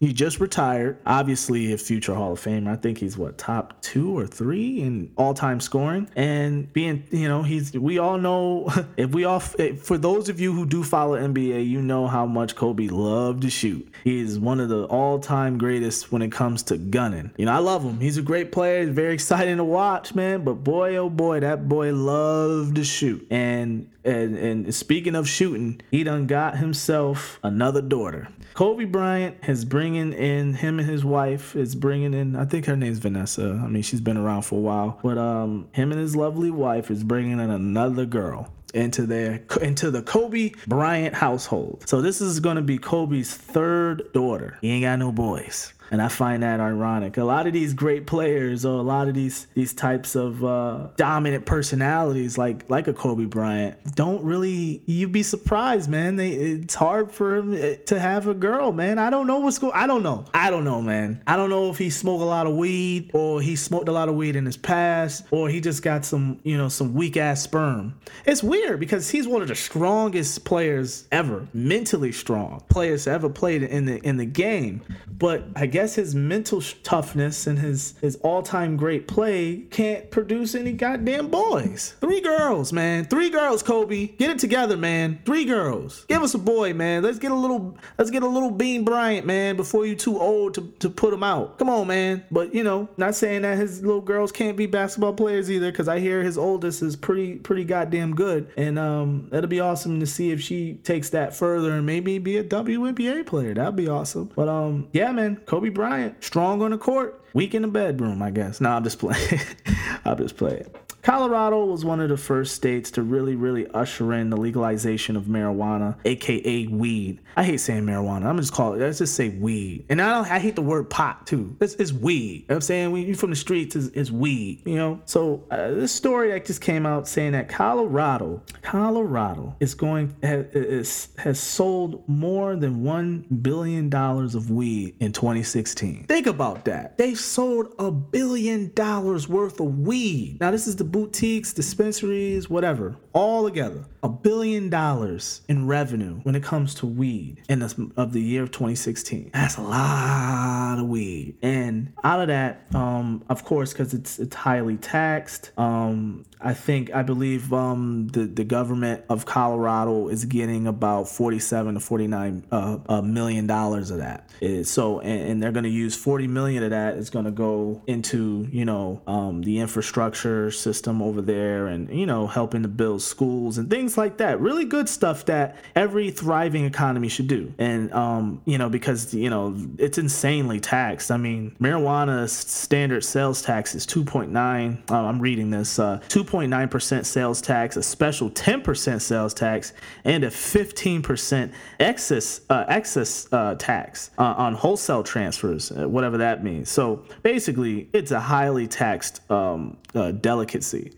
He 0.03 0.11
just 0.11 0.41
retired. 0.41 0.97
Obviously, 1.05 1.71
a 1.71 1.77
future 1.77 2.13
Hall 2.13 2.33
of 2.33 2.41
Famer. 2.41 2.67
I 2.67 2.75
think 2.75 2.97
he's 2.97 3.17
what 3.17 3.37
top 3.37 3.81
two 3.81 4.17
or 4.17 4.27
three 4.27 4.81
in 4.81 5.13
all-time 5.15 5.61
scoring. 5.61 6.09
And 6.13 6.71
being, 6.73 7.05
you 7.09 7.29
know, 7.29 7.41
he's. 7.41 7.71
We 7.71 7.99
all 7.99 8.17
know 8.17 8.69
if 8.97 9.11
we 9.11 9.23
all 9.23 9.39
for 9.39 9.97
those 9.97 10.27
of 10.27 10.41
you 10.41 10.51
who 10.51 10.65
do 10.65 10.83
follow 10.83 11.17
NBA, 11.17 11.65
you 11.65 11.81
know 11.81 12.07
how 12.07 12.25
much 12.25 12.53
Kobe 12.57 12.89
loved 12.89 13.43
to 13.43 13.49
shoot. 13.49 13.89
He 14.03 14.19
is 14.19 14.37
one 14.37 14.59
of 14.59 14.67
the 14.67 14.83
all-time 14.87 15.57
greatest 15.57 16.11
when 16.11 16.21
it 16.21 16.33
comes 16.33 16.63
to 16.63 16.77
gunning. 16.77 17.31
You 17.37 17.45
know, 17.45 17.53
I 17.53 17.59
love 17.59 17.83
him. 17.83 18.01
He's 18.01 18.17
a 18.17 18.21
great 18.21 18.51
player. 18.51 18.85
Very 18.91 19.13
exciting 19.13 19.55
to 19.55 19.63
watch, 19.63 20.13
man. 20.13 20.43
But 20.43 20.65
boy, 20.65 20.97
oh 20.97 21.09
boy, 21.09 21.39
that 21.39 21.69
boy 21.69 21.93
loved 21.93 22.75
to 22.75 22.83
shoot. 22.83 23.25
And 23.29 23.89
and 24.03 24.37
and 24.37 24.75
speaking 24.75 25.15
of 25.15 25.29
shooting, 25.29 25.81
he 25.91 26.03
done 26.03 26.27
got 26.27 26.57
himself 26.57 27.39
another 27.41 27.81
daughter. 27.81 28.27
Kobe 28.53 28.85
Bryant 28.85 29.43
has 29.45 29.65
bring 29.65 29.92
bringing 29.93 30.13
in 30.13 30.53
him 30.55 30.79
and 30.79 30.89
his 30.89 31.05
wife 31.05 31.55
is 31.55 31.75
bringing 31.75 32.15
in. 32.15 32.35
I 32.35 32.45
think 32.45 32.65
her 32.65 32.75
name's 32.75 32.97
Vanessa. 32.97 33.61
I 33.63 33.67
mean, 33.67 33.83
she's 33.83 34.01
been 34.01 34.17
around 34.17 34.41
for 34.41 34.55
a 34.55 34.61
while, 34.61 34.99
but 35.03 35.19
um, 35.19 35.67
him 35.71 35.91
and 35.91 36.01
his 36.01 36.15
lovely 36.15 36.49
wife 36.49 36.89
is 36.89 37.03
bringing 37.03 37.33
in 37.33 37.51
another 37.51 38.05
girl 38.05 38.51
into 38.73 39.05
their 39.05 39.43
into 39.61 39.91
the 39.91 40.01
Kobe 40.01 40.51
Bryant 40.65 41.13
household. 41.13 41.83
So 41.85 42.01
this 42.01 42.21
is 42.21 42.39
going 42.39 42.55
to 42.55 42.63
be 42.63 42.79
Kobe's 42.79 43.35
third 43.35 44.11
daughter. 44.13 44.57
He 44.61 44.71
ain't 44.71 44.83
got 44.83 44.97
no 44.97 45.11
boys 45.11 45.72
and 45.91 46.01
I 46.01 46.07
find 46.07 46.43
that 46.43 46.59
ironic. 46.59 47.17
A 47.17 47.23
lot 47.23 47.47
of 47.47 47.53
these 47.53 47.73
great 47.73 48.07
players, 48.07 48.65
or 48.65 48.79
a 48.79 48.83
lot 48.83 49.07
of 49.07 49.13
these 49.13 49.47
these 49.53 49.73
types 49.73 50.15
of 50.15 50.43
uh, 50.43 50.87
dominant 50.97 51.45
personalities, 51.45 52.37
like 52.37 52.69
like 52.69 52.87
a 52.87 52.93
Kobe 52.93 53.25
Bryant, 53.25 53.77
don't 53.95 54.23
really. 54.23 54.81
You'd 54.85 55.11
be 55.11 55.23
surprised, 55.23 55.89
man. 55.89 56.15
They 56.15 56.31
it's 56.31 56.75
hard 56.75 57.11
for 57.11 57.35
him 57.35 57.53
eh, 57.53 57.75
to 57.85 57.99
have 57.99 58.27
a 58.27 58.33
girl, 58.33 58.71
man. 58.71 58.99
I 58.99 59.09
don't 59.09 59.27
know 59.27 59.39
what's 59.39 59.59
going. 59.59 59.73
I 59.75 59.87
don't 59.87 60.03
know. 60.03 60.25
I 60.33 60.49
don't 60.49 60.63
know, 60.63 60.81
man. 60.81 61.21
I 61.27 61.35
don't 61.37 61.49
know 61.49 61.69
if 61.69 61.77
he 61.77 61.89
smoked 61.89 62.21
a 62.21 62.25
lot 62.25 62.47
of 62.47 62.55
weed, 62.55 63.11
or 63.13 63.41
he 63.41 63.55
smoked 63.55 63.87
a 63.87 63.91
lot 63.91 64.09
of 64.09 64.15
weed 64.15 64.35
in 64.35 64.45
his 64.45 64.57
past, 64.57 65.25
or 65.31 65.49
he 65.49 65.61
just 65.61 65.83
got 65.83 66.05
some, 66.05 66.39
you 66.43 66.57
know, 66.57 66.69
some 66.69 66.93
weak 66.93 67.17
ass 67.17 67.41
sperm. 67.41 67.99
It's 68.25 68.43
weird 68.43 68.79
because 68.79 69.09
he's 69.09 69.27
one 69.27 69.41
of 69.41 69.47
the 69.47 69.55
strongest 69.55 70.45
players 70.45 71.07
ever, 71.11 71.47
mentally 71.53 72.11
strong 72.11 72.63
players 72.69 73.07
ever 73.07 73.29
played 73.29 73.63
in 73.63 73.85
the 73.85 73.97
in 74.05 74.17
the 74.17 74.25
game. 74.25 74.81
But 75.07 75.45
I 75.55 75.67
guess 75.73 75.95
his 75.95 76.13
mental 76.13 76.61
toughness 76.83 77.47
and 77.47 77.57
his 77.57 77.95
his 77.99 78.15
all-time 78.17 78.77
great 78.77 79.07
play 79.07 79.65
can't 79.71 80.11
produce 80.11 80.53
any 80.53 80.71
goddamn 80.71 81.29
boys. 81.29 81.95
Three 81.99 82.21
girls, 82.21 82.71
man. 82.71 83.05
Three 83.05 83.31
girls, 83.31 83.63
Kobe. 83.63 84.07
Get 84.07 84.29
it 84.29 84.37
together, 84.37 84.77
man. 84.77 85.19
Three 85.25 85.45
girls. 85.45 86.05
Give 86.07 86.21
us 86.21 86.35
a 86.35 86.37
boy, 86.37 86.75
man. 86.75 87.01
Let's 87.01 87.17
get 87.17 87.31
a 87.31 87.35
little 87.35 87.75
let's 87.97 88.11
get 88.11 88.21
a 88.21 88.27
little 88.27 88.51
Bean 88.51 88.85
Bryant, 88.85 89.25
man, 89.25 89.55
before 89.55 89.87
you 89.87 89.95
too 89.95 90.19
old 90.19 90.53
to, 90.53 90.71
to 90.79 90.91
put 90.91 91.11
him 91.11 91.23
out. 91.23 91.57
Come 91.57 91.71
on, 91.71 91.87
man. 91.87 92.23
But 92.29 92.53
you 92.53 92.63
know, 92.63 92.87
not 92.97 93.15
saying 93.15 93.41
that 93.41 93.57
his 93.57 93.81
little 93.81 94.01
girls 94.01 94.31
can't 94.31 94.55
be 94.55 94.67
basketball 94.67 95.13
players 95.13 95.49
either, 95.49 95.71
because 95.71 95.87
I 95.87 95.99
hear 95.99 96.21
his 96.21 96.37
oldest 96.37 96.83
is 96.83 96.95
pretty 96.95 97.37
pretty 97.37 97.63
goddamn 97.63 98.13
good. 98.13 98.51
And 98.55 98.77
um 98.77 99.27
that'll 99.31 99.49
be 99.49 99.59
awesome 99.59 99.99
to 100.01 100.05
see 100.05 100.29
if 100.29 100.39
she 100.39 100.75
takes 100.83 101.09
that 101.09 101.35
further 101.35 101.71
and 101.71 101.83
maybe 101.83 102.19
be 102.19 102.37
a 102.37 102.43
WNBA 102.43 103.25
player. 103.25 103.55
That'd 103.55 103.75
be 103.75 103.87
awesome. 103.87 104.29
But 104.35 104.47
um 104.47 104.87
yeah, 104.93 105.11
man, 105.11 105.37
Kobe 105.47 105.62
Bryant, 105.69 106.23
strong 106.23 106.61
on 106.61 106.71
the 106.71 106.77
court, 106.77 107.21
weak 107.33 107.53
in 107.53 107.61
the 107.61 107.67
bedroom, 107.67 108.21
I 108.21 108.31
guess. 108.31 108.61
Nah, 108.61 108.77
I'm 108.77 108.83
just 108.83 108.99
playing. 108.99 109.39
I'm 110.05 110.17
just 110.17 110.37
playing. 110.37 110.67
Colorado 111.03 111.65
was 111.65 111.83
one 111.83 111.99
of 111.99 112.07
the 112.07 112.15
first 112.15 112.55
states 112.55 112.89
to 112.91 113.03
really, 113.03 113.35
really 113.35 113.67
usher 113.71 114.13
in 114.13 114.29
the 114.29 114.37
legalization 114.37 115.17
of 115.17 115.25
marijuana, 115.25 115.97
aka 116.05 116.67
weed. 116.67 117.19
I 117.35 117.43
hate 117.43 117.57
saying 117.57 117.83
marijuana. 117.83 118.25
I'm 118.25 118.37
just 118.37 118.53
call 118.53 118.73
it. 118.73 118.79
Let's 118.79 118.99
just 118.99 119.13
say 119.15 119.27
weed. 119.27 119.85
And 119.89 120.01
I 120.01 120.13
don't. 120.13 120.31
I 120.31 120.39
hate 120.39 120.55
the 120.55 120.61
word 120.61 120.89
pot 120.89 121.27
too. 121.27 121.57
It's, 121.59 121.73
it's 121.75 121.91
weed. 121.91 122.41
You 122.41 122.45
know 122.49 122.55
I'm 122.55 122.61
saying 122.61 122.91
when 122.91 123.05
you 123.05 123.15
from 123.15 123.31
the 123.31 123.35
streets, 123.35 123.75
is 123.75 123.89
is 123.89 124.13
weed. 124.13 124.61
You 124.65 124.75
know. 124.75 125.01
So 125.03 125.43
uh, 125.51 125.71
this 125.71 125.91
story 125.91 126.29
that 126.31 126.45
just 126.45 126.61
came 126.61 126.85
out 126.85 127.05
saying 127.07 127.33
that 127.33 127.49
Colorado, 127.49 128.41
Colorado 128.61 129.57
is 129.59 129.75
going 129.75 130.15
has, 130.23 131.09
has 131.17 131.37
sold 131.37 132.07
more 132.07 132.55
than 132.55 132.81
one 132.81 133.25
billion 133.41 133.89
dollars 133.89 134.35
of 134.35 134.51
weed 134.51 134.95
in 135.01 135.11
2016. 135.11 136.05
Think 136.05 136.27
about 136.27 136.63
that. 136.63 136.97
They 136.97 137.13
sold 137.13 137.73
a 137.77 137.91
billion 137.91 138.71
dollars 138.73 139.27
worth 139.27 139.59
of 139.59 139.79
weed. 139.79 140.37
Now 140.39 140.51
this 140.51 140.65
is 140.65 140.77
the 140.77 140.92
boutiques, 140.93 141.53
dispensaries, 141.53 142.49
whatever, 142.51 142.95
all 143.13 143.43
together, 143.43 143.83
a 144.03 144.07
billion 144.07 144.69
dollars 144.69 145.41
in 145.49 145.65
revenue 145.65 146.19
when 146.21 146.35
it 146.35 146.43
comes 146.43 146.75
to 146.75 146.85
weed 146.85 147.41
in 147.49 147.59
the, 147.59 147.91
of 147.97 148.13
the 148.13 148.21
year 148.21 148.43
of 148.43 148.51
2016. 148.51 149.31
That's 149.33 149.57
a 149.57 149.61
lot 149.61 150.77
of 150.79 150.87
weed, 150.87 151.35
and 151.41 151.93
out 152.03 152.21
of 152.21 152.27
that, 152.27 152.67
um, 152.75 153.25
of 153.27 153.43
course, 153.43 153.73
because 153.73 153.93
it's 153.93 154.19
it's 154.19 154.35
highly 154.35 154.77
taxed. 154.77 155.51
Um, 155.57 156.25
I 156.39 156.53
think 156.53 156.93
I 156.93 157.01
believe 157.01 157.51
um, 157.51 158.07
the 158.09 158.25
the 158.25 158.43
government 158.43 159.03
of 159.09 159.25
Colorado 159.25 160.09
is 160.09 160.25
getting 160.25 160.67
about 160.67 161.09
47 161.09 161.73
to 161.73 161.79
49 161.79 162.45
uh, 162.51 163.01
million 163.01 163.47
dollars 163.47 163.89
of 163.89 163.97
that. 163.97 164.29
so, 164.63 164.99
and, 164.99 165.31
and 165.31 165.43
they're 165.43 165.51
going 165.51 165.63
to 165.63 165.69
use 165.69 165.95
40 165.95 166.27
million 166.27 166.63
of 166.63 166.69
that 166.69 166.97
is 166.97 167.09
going 167.09 167.25
to 167.25 167.31
go 167.31 167.81
into 167.87 168.47
you 168.51 168.65
know 168.65 169.01
um, 169.07 169.41
the 169.41 169.59
infrastructure 169.59 170.51
system 170.51 170.82
system 170.83 171.01
over 171.01 171.21
there 171.21 171.67
and, 171.67 171.89
you 171.89 172.05
know, 172.05 172.27
helping 172.27 172.61
to 172.61 172.67
build 172.67 173.01
schools 173.01 173.57
and 173.57 173.69
things 173.69 173.97
like 173.97 174.17
that. 174.17 174.41
Really 174.41 174.65
good 174.65 174.89
stuff 174.89 175.23
that 175.25 175.55
every 175.77 176.11
thriving 176.11 176.65
economy 176.65 177.07
should 177.07 177.27
do. 177.27 177.53
And, 177.57 177.93
um, 177.93 178.41
you 178.43 178.57
know, 178.57 178.67
because, 178.67 179.13
you 179.13 179.29
know, 179.29 179.55
it's 179.77 179.97
insanely 179.97 180.59
taxed. 180.59 181.09
I 181.09 181.15
mean, 181.15 181.55
marijuana 181.61 182.27
standard 182.27 183.05
sales 183.05 183.41
tax 183.41 183.75
is 183.75 183.87
2.9. 183.87 184.91
Uh, 184.91 184.93
I'm 184.93 185.21
reading 185.21 185.51
this 185.51 185.79
uh, 185.79 186.01
2.9% 186.09 187.05
sales 187.05 187.41
tax, 187.41 187.77
a 187.77 187.83
special 187.83 188.29
10% 188.29 189.01
sales 189.01 189.33
tax, 189.33 189.71
and 190.03 190.25
a 190.25 190.29
15% 190.29 191.53
excess, 191.79 192.41
uh, 192.49 192.65
excess 192.67 193.31
uh, 193.31 193.55
tax 193.55 194.11
uh, 194.17 194.33
on 194.37 194.53
wholesale 194.53 195.03
transfers, 195.03 195.71
uh, 195.71 195.87
whatever 195.87 196.17
that 196.17 196.43
means. 196.43 196.69
So 196.69 197.05
basically, 197.21 197.87
it's 197.93 198.11
a 198.11 198.19
highly 198.19 198.67
taxed 198.67 199.21
um, 199.31 199.77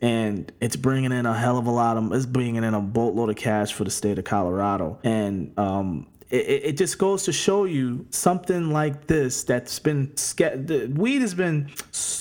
and 0.02 0.52
it's 0.60 0.76
bringing 0.76 1.12
in 1.12 1.26
a 1.26 1.38
hell 1.38 1.58
of 1.58 1.68
a 1.68 1.72
lot 1.72 1.98
of 1.98 2.12
it's 2.14 2.26
bringing 2.26 2.64
in 2.64 2.74
a 2.74 2.82
boatload 2.82 3.30
of 3.30 3.36
cash 3.36 3.74
for 3.74 3.84
the 3.84 3.92
state 3.92 4.18
of 4.18 4.26
Colorado. 4.26 5.00
And 5.04 5.58
um, 5.58 6.08
it, 6.36 6.66
it, 6.66 6.78
just 6.78 6.98
goes 6.98 7.24
to 7.24 7.32
show 7.32 7.66
you 7.66 8.06
something 8.10 8.72
like 8.72 9.08
this 9.08 9.44
that's 9.44 9.80
been 9.80 10.12
the 10.16 10.92
weed 10.96 11.22
has 11.22 11.34
been 11.34 11.70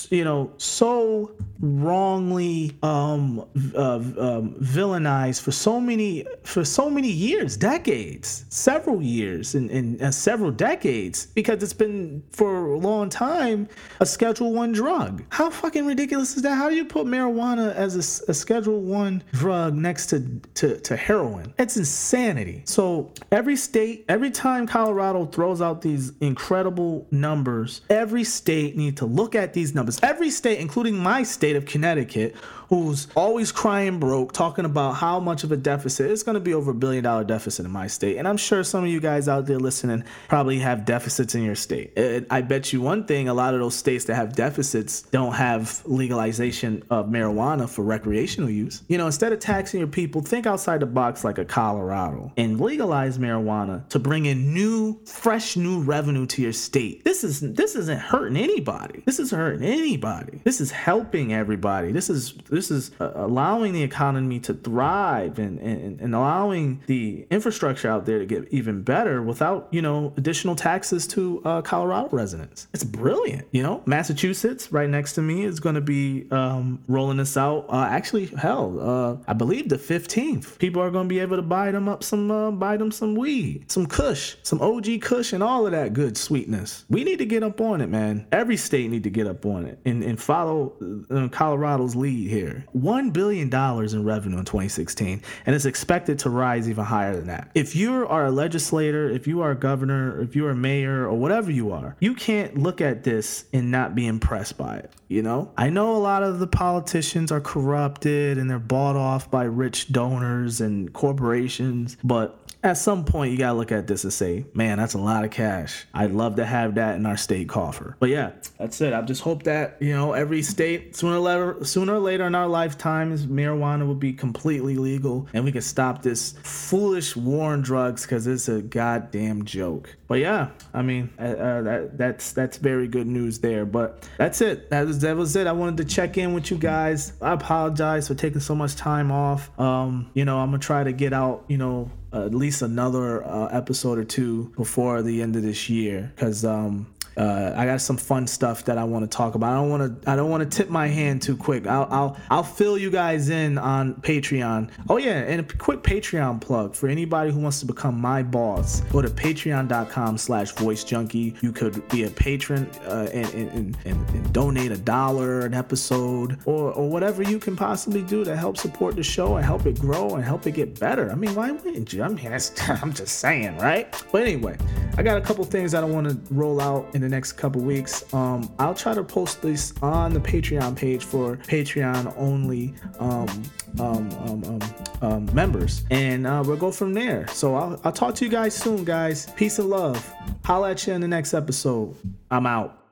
you 0.09 0.23
know 0.23 0.51
so 0.57 1.31
wrongly 1.59 2.75
um, 2.83 3.39
uh, 3.75 3.95
um, 3.95 4.55
villainized 4.61 5.41
for 5.41 5.51
so 5.51 5.79
many 5.79 6.25
for 6.43 6.63
so 6.63 6.89
many 6.89 7.09
years 7.09 7.57
decades 7.57 8.45
several 8.49 9.01
years 9.01 9.55
and, 9.55 9.69
and 9.69 10.01
uh, 10.01 10.11
several 10.11 10.51
decades 10.51 11.27
because 11.27 11.61
it's 11.63 11.73
been 11.73 12.23
for 12.31 12.67
a 12.67 12.77
long 12.77 13.09
time 13.09 13.67
a 13.99 14.05
schedule 14.05 14.53
one 14.53 14.71
drug. 14.71 15.23
How 15.29 15.49
fucking 15.49 15.85
ridiculous 15.85 16.35
is 16.35 16.43
that? 16.43 16.55
How 16.55 16.69
do 16.69 16.75
you 16.75 16.85
put 16.85 17.05
marijuana 17.05 17.73
as 17.73 17.95
a, 17.95 18.31
a 18.31 18.33
schedule 18.33 18.81
one 18.81 19.23
drug 19.31 19.75
next 19.75 20.07
to, 20.07 20.19
to 20.55 20.79
to 20.79 20.95
heroin? 20.95 21.53
It's 21.57 21.77
insanity. 21.77 22.63
So 22.65 23.11
every 23.31 23.55
state 23.55 24.04
every 24.07 24.31
time 24.31 24.67
Colorado 24.67 25.25
throws 25.25 25.61
out 25.61 25.81
these 25.81 26.11
incredible 26.21 27.07
numbers, 27.11 27.81
every 27.89 28.23
state 28.23 28.77
need 28.77 28.97
to 28.97 29.05
look 29.05 29.35
at 29.35 29.53
these 29.53 29.73
numbers. 29.73 29.99
Every 30.03 30.29
state, 30.29 30.59
including 30.59 30.97
my 30.97 31.23
state 31.23 31.55
of 31.55 31.65
Connecticut, 31.65 32.35
who's 32.69 33.07
always 33.15 33.51
crying 33.51 33.99
broke, 33.99 34.33
talking 34.33 34.65
about 34.65 34.93
how 34.93 35.19
much 35.19 35.43
of 35.43 35.51
a 35.51 35.57
deficit. 35.57 36.11
It's 36.11 36.23
going 36.23 36.35
to 36.35 36.39
be 36.39 36.53
over 36.53 36.71
a 36.71 36.75
billion 36.75 37.03
dollar 37.03 37.23
deficit 37.23 37.65
in 37.65 37.71
my 37.71 37.87
state. 37.87 38.17
And 38.17 38.27
I'm 38.27 38.37
sure 38.37 38.63
some 38.63 38.83
of 38.83 38.89
you 38.89 38.99
guys 38.99 39.27
out 39.27 39.45
there 39.45 39.59
listening 39.59 40.03
probably 40.27 40.59
have 40.59 40.85
deficits 40.85 41.35
in 41.35 41.43
your 41.43 41.55
state. 41.55 41.93
I 42.29 42.41
bet 42.41 42.73
you 42.73 42.81
one 42.81 43.05
thing 43.05 43.27
a 43.27 43.33
lot 43.33 43.53
of 43.53 43.59
those 43.59 43.75
states 43.75 44.05
that 44.05 44.15
have 44.15 44.35
deficits 44.35 45.03
don't 45.03 45.33
have 45.33 45.81
legalization 45.85 46.83
of 46.89 47.07
marijuana 47.07 47.69
for 47.69 47.83
recreational 47.83 48.49
use. 48.49 48.83
You 48.87 48.97
know, 48.97 49.05
instead 49.05 49.33
of 49.33 49.39
taxing 49.39 49.79
your 49.79 49.87
people, 49.87 50.21
think 50.21 50.45
outside 50.45 50.79
the 50.79 50.85
box 50.85 51.23
like 51.23 51.37
a 51.37 51.45
Colorado 51.45 52.31
and 52.37 52.59
legalize 52.59 53.17
marijuana 53.17 53.87
to 53.89 53.99
bring 53.99 54.25
in 54.25 54.53
new, 54.53 54.99
fresh, 55.05 55.55
new 55.55 55.81
revenue 55.81 56.25
to 56.27 56.41
your 56.41 56.53
state. 56.53 57.03
This 57.03 57.23
is 57.23 57.41
this 57.41 57.75
isn't 57.75 57.99
hurting 57.99 58.37
anybody. 58.37 59.03
This 59.05 59.19
is 59.19 59.31
hurting 59.31 59.65
anybody. 59.67 60.41
This 60.43 60.61
is 60.61 60.71
helping 60.71 61.33
everybody. 61.33 61.91
This 61.91 62.09
is 62.09 62.33
this 62.55 62.71
is 62.71 62.91
uh, 62.99 63.11
allowing 63.15 63.73
the 63.73 63.83
economy 63.83 64.39
to 64.39 64.53
thrive 64.53 65.37
and, 65.37 65.59
and, 65.59 65.99
and 65.99 66.15
allowing 66.15 66.81
the 66.87 67.27
infrastructure 67.29 67.89
out 67.89 68.05
there 68.05 68.19
to 68.19 68.25
get 68.25 68.47
even 68.51 68.81
better 68.81 69.21
without, 69.21 69.67
you 69.71 69.81
know, 69.81 70.13
additional 70.17 70.55
taxes 70.55 71.05
to 71.05 71.41
uh, 71.43 71.61
Colorado 71.61 72.09
residents. 72.09 72.67
It's 72.73 72.83
brilliant. 72.83 73.47
You 73.51 73.63
know, 73.63 73.83
Massachusetts, 73.85 74.71
right 74.71 74.89
next 74.89 75.13
to 75.13 75.21
me, 75.21 75.43
is 75.43 75.59
going 75.59 75.75
to 75.75 75.81
be 75.81 76.27
um, 76.31 76.81
rolling 76.87 77.17
this 77.17 77.35
out. 77.35 77.65
Uh, 77.69 77.87
actually, 77.89 78.27
hell, 78.27 78.79
uh, 78.79 79.17
I 79.27 79.33
believe 79.33 79.69
the 79.69 79.77
15th. 79.77 80.57
People 80.57 80.81
are 80.81 80.91
going 80.91 81.07
to 81.07 81.13
be 81.13 81.19
able 81.19 81.35
to 81.35 81.41
buy 81.43 81.71
them 81.71 81.89
up 81.89 82.03
some, 82.03 82.31
uh, 82.31 82.51
buy 82.51 82.77
them 82.77 82.91
some 82.91 83.15
weed, 83.15 83.69
some 83.69 83.85
Kush, 83.85 84.35
some 84.43 84.61
OG 84.61 85.01
Kush, 85.01 85.33
and 85.33 85.43
all 85.43 85.65
of 85.65 85.73
that 85.73 85.93
good 85.93 86.17
sweetness. 86.17 86.85
We 86.89 87.03
need 87.03 87.17
to 87.17 87.25
get 87.25 87.43
up 87.43 87.59
on 87.59 87.81
it, 87.81 87.87
man. 87.87 88.25
Every 88.31 88.57
state 88.57 88.89
need 88.89 89.03
to 89.03 89.09
get 89.09 89.27
up 89.27 89.45
on 89.45 89.65
it 89.65 89.79
and, 89.85 90.03
and 90.03 90.19
follow 90.19 90.73
uh, 91.11 91.27
Colorado's 91.27 91.95
lead 91.95 92.29
here 92.29 92.44
year. 92.45 92.65
$1 92.77 93.11
billion 93.13 93.47
in 93.53 94.03
revenue 94.03 94.37
in 94.37 94.45
2016, 94.45 95.21
and 95.45 95.55
it's 95.55 95.65
expected 95.65 96.19
to 96.19 96.29
rise 96.29 96.69
even 96.69 96.83
higher 96.83 97.15
than 97.15 97.27
that. 97.27 97.49
If 97.55 97.75
you 97.75 98.07
are 98.07 98.25
a 98.25 98.31
legislator, 98.31 99.09
if 99.09 99.27
you 99.27 99.41
are 99.41 99.51
a 99.51 99.55
governor, 99.55 100.21
if 100.21 100.35
you 100.35 100.45
are 100.45 100.51
a 100.51 100.55
mayor, 100.55 101.07
or 101.07 101.13
whatever 101.17 101.51
you 101.51 101.71
are, 101.71 101.95
you 101.99 102.13
can't 102.13 102.57
look 102.57 102.81
at 102.81 103.03
this 103.03 103.45
and 103.53 103.71
not 103.71 103.95
be 103.95 104.07
impressed 104.07 104.57
by 104.57 104.77
it. 104.77 104.91
You 105.07 105.21
know, 105.21 105.51
I 105.57 105.69
know 105.69 105.95
a 105.95 105.99
lot 105.99 106.23
of 106.23 106.39
the 106.39 106.47
politicians 106.47 107.31
are 107.31 107.41
corrupted 107.41 108.37
and 108.37 108.49
they're 108.49 108.57
bought 108.57 108.95
off 108.95 109.29
by 109.29 109.43
rich 109.43 109.91
donors 109.91 110.61
and 110.61 110.91
corporations, 110.93 111.97
but 112.03 112.39
at 112.65 112.77
some 112.77 113.05
point 113.05 113.31
you 113.31 113.37
gotta 113.37 113.57
look 113.57 113.71
at 113.71 113.85
this 113.85 114.03
and 114.03 114.11
say, 114.11 114.43
man, 114.55 114.79
that's 114.79 114.95
a 114.95 114.97
lot 114.97 115.23
of 115.23 115.29
cash. 115.29 115.85
I'd 115.93 116.11
love 116.11 116.37
to 116.37 116.45
have 116.45 116.75
that 116.75 116.95
in 116.95 117.05
our 117.05 117.15
state 117.15 117.47
coffer. 117.47 117.95
But 117.99 118.09
yeah, 118.09 118.31
that's 118.57 118.81
it. 118.81 118.91
I 118.91 119.01
just 119.03 119.21
hope 119.21 119.43
that 119.43 119.77
you 119.79 119.93
know 119.93 120.13
every 120.13 120.41
state 120.41 120.95
sooner 120.95 121.17
or 121.17 121.19
later, 121.19 121.63
sooner 121.63 121.93
or 121.93 121.99
later 121.99 122.25
in 122.25 122.33
our 122.33 122.47
lifetimes, 122.47 123.27
marijuana 123.27 123.85
will 123.85 123.93
be 123.93 124.13
completely 124.13 124.77
legal 124.77 125.27
and 125.33 125.45
we 125.45 125.51
can 125.51 125.61
stop 125.61 126.01
this 126.01 126.33
foolish 126.43 127.15
war 127.15 127.53
on 127.53 127.61
drugs 127.61 128.01
because 128.01 128.25
it's 128.25 128.49
a 128.49 128.61
goddamn 128.63 129.45
joke. 129.45 129.95
But 130.07 130.15
yeah, 130.15 130.49
I 130.73 130.81
mean 130.81 131.11
uh, 131.19 131.23
uh, 131.23 131.61
that, 131.61 131.97
that's 131.99 132.31
that's 132.31 132.57
very 132.57 132.87
good 132.87 133.07
news 133.07 133.39
there. 133.39 133.65
But 133.65 134.09
that's 134.17 134.41
it. 134.41 134.71
That 134.71 134.87
was 134.87 134.99
that 135.01 135.15
was 135.15 135.35
it. 135.35 135.45
I 135.45 135.51
wanted 135.51 135.77
to 135.77 135.85
check 135.85 136.17
in 136.17 136.33
with 136.33 136.49
you 136.49 136.57
guys. 136.57 137.13
I 137.21 137.33
apologize 137.33 138.07
for 138.07 138.15
taking 138.15 138.39
so 138.39 138.55
much 138.55 138.75
time 138.75 139.11
off. 139.11 139.57
Um, 139.59 140.09
you 140.15 140.25
know, 140.25 140.39
I'm 140.39 140.47
gonna 140.47 140.59
try 140.59 140.83
to 140.83 140.93
get 140.93 141.13
out. 141.13 141.45
You 141.47 141.57
know, 141.57 141.91
at 142.23 142.33
least 142.33 142.61
another 142.61 143.23
uh, 143.25 143.47
episode 143.47 143.97
or 143.97 144.05
two 144.05 144.53
before 144.55 145.01
the 145.01 145.21
end 145.21 145.35
of 145.35 145.43
this 145.43 145.69
year. 145.69 146.11
Because 146.15 146.45
um, 146.45 146.87
uh, 147.17 147.53
I 147.55 147.65
got 147.65 147.79
some 147.79 147.97
fun 147.97 148.27
stuff 148.27 148.65
that 148.65 148.77
I 148.77 148.83
want 148.83 149.09
to 149.09 149.17
talk 149.17 149.35
about. 149.35 149.53
I 149.53 149.55
don't 149.55 149.69
want 149.69 150.03
to. 150.03 150.11
I 150.11 150.15
don't 150.15 150.29
want 150.29 150.49
to 150.49 150.57
tip 150.57 150.69
my 150.69 150.87
hand 150.87 151.21
too 151.21 151.37
quick. 151.37 151.65
I'll, 151.65 151.87
I'll 151.89 152.17
I'll 152.29 152.43
fill 152.43 152.77
you 152.77 152.89
guys 152.89 153.29
in 153.29 153.57
on 153.57 153.95
Patreon. 153.95 154.69
Oh 154.89 154.97
yeah, 154.97 155.19
and 155.19 155.39
a 155.39 155.57
quick 155.57 155.81
Patreon 155.81 156.41
plug 156.41 156.75
for 156.75 156.89
anybody 156.89 157.31
who 157.31 157.39
wants 157.39 157.61
to 157.61 157.65
become 157.65 157.99
my 157.99 158.21
boss. 158.21 158.81
Go 158.91 159.01
to 159.01 159.09
Patreon.com/slash 159.09 160.51
Voice 160.53 160.83
Junkie. 160.83 161.35
You 161.41 161.53
could 161.53 161.87
be 161.89 162.03
a 162.03 162.09
patron 162.09 162.69
uh, 162.85 163.07
and, 163.13 163.33
and, 163.33 163.77
and, 163.85 164.09
and, 164.09 164.33
donate 164.33 164.71
a 164.71 164.77
dollar 164.77 165.45
an 165.45 165.53
episode 165.53 166.37
or 166.45 166.73
or 166.73 166.89
whatever 166.89 167.23
you 167.23 167.39
can 167.39 167.55
possibly 167.55 168.01
do 168.01 168.25
to 168.25 168.35
help 168.35 168.57
support 168.57 168.95
the 168.95 169.03
show 169.03 169.37
and 169.37 169.45
help 169.45 169.65
it 169.65 169.79
grow 169.79 170.15
and 170.15 170.23
help 170.23 170.45
it 170.47 170.51
get 170.51 170.77
better. 170.79 171.09
I 171.09 171.15
mean, 171.15 171.33
why 171.33 171.51
wouldn't 171.51 171.93
you? 171.93 172.03
I 172.03 172.09
mean, 172.09 172.25
I'm 172.67 172.93
just 172.93 173.19
saying, 173.19 173.57
right? 173.57 173.87
But 174.11 174.23
anyway, 174.23 174.57
I 174.97 175.03
got 175.03 175.17
a 175.17 175.21
couple 175.21 175.45
things 175.45 175.71
that 175.71 175.83
I 175.83 175.87
want 175.87 176.09
to 176.09 176.33
roll 176.33 176.59
out 176.59 176.93
in 176.93 177.04
the 177.05 177.15
next 177.15 177.33
couple 177.33 177.61
weeks. 177.61 178.11
Um, 178.13 178.51
I'll 178.59 178.73
try 178.73 178.93
to 178.93 179.03
post 179.03 179.41
this 179.41 179.73
on 179.81 180.13
the 180.13 180.19
Patreon 180.19 180.75
page 180.75 181.03
for 181.03 181.37
Patreon 181.37 182.13
only 182.17 182.73
um, 182.99 183.43
um, 183.79 184.09
um, 184.23 184.61
um, 185.01 185.35
members, 185.35 185.83
and 185.91 186.25
uh, 186.25 186.43
we'll 186.45 186.57
go 186.57 186.71
from 186.71 186.93
there. 186.93 187.27
So 187.27 187.55
I'll, 187.55 187.79
I'll 187.83 187.91
talk 187.91 188.15
to 188.15 188.25
you 188.25 188.31
guys 188.31 188.55
soon, 188.55 188.83
guys. 188.83 189.27
Peace 189.35 189.59
and 189.59 189.69
love. 189.69 190.13
Holla 190.43 190.71
at 190.71 190.87
you 190.87 190.93
in 190.93 191.01
the 191.01 191.07
next 191.07 191.33
episode. 191.33 191.95
I'm 192.31 192.45
out. 192.45 192.84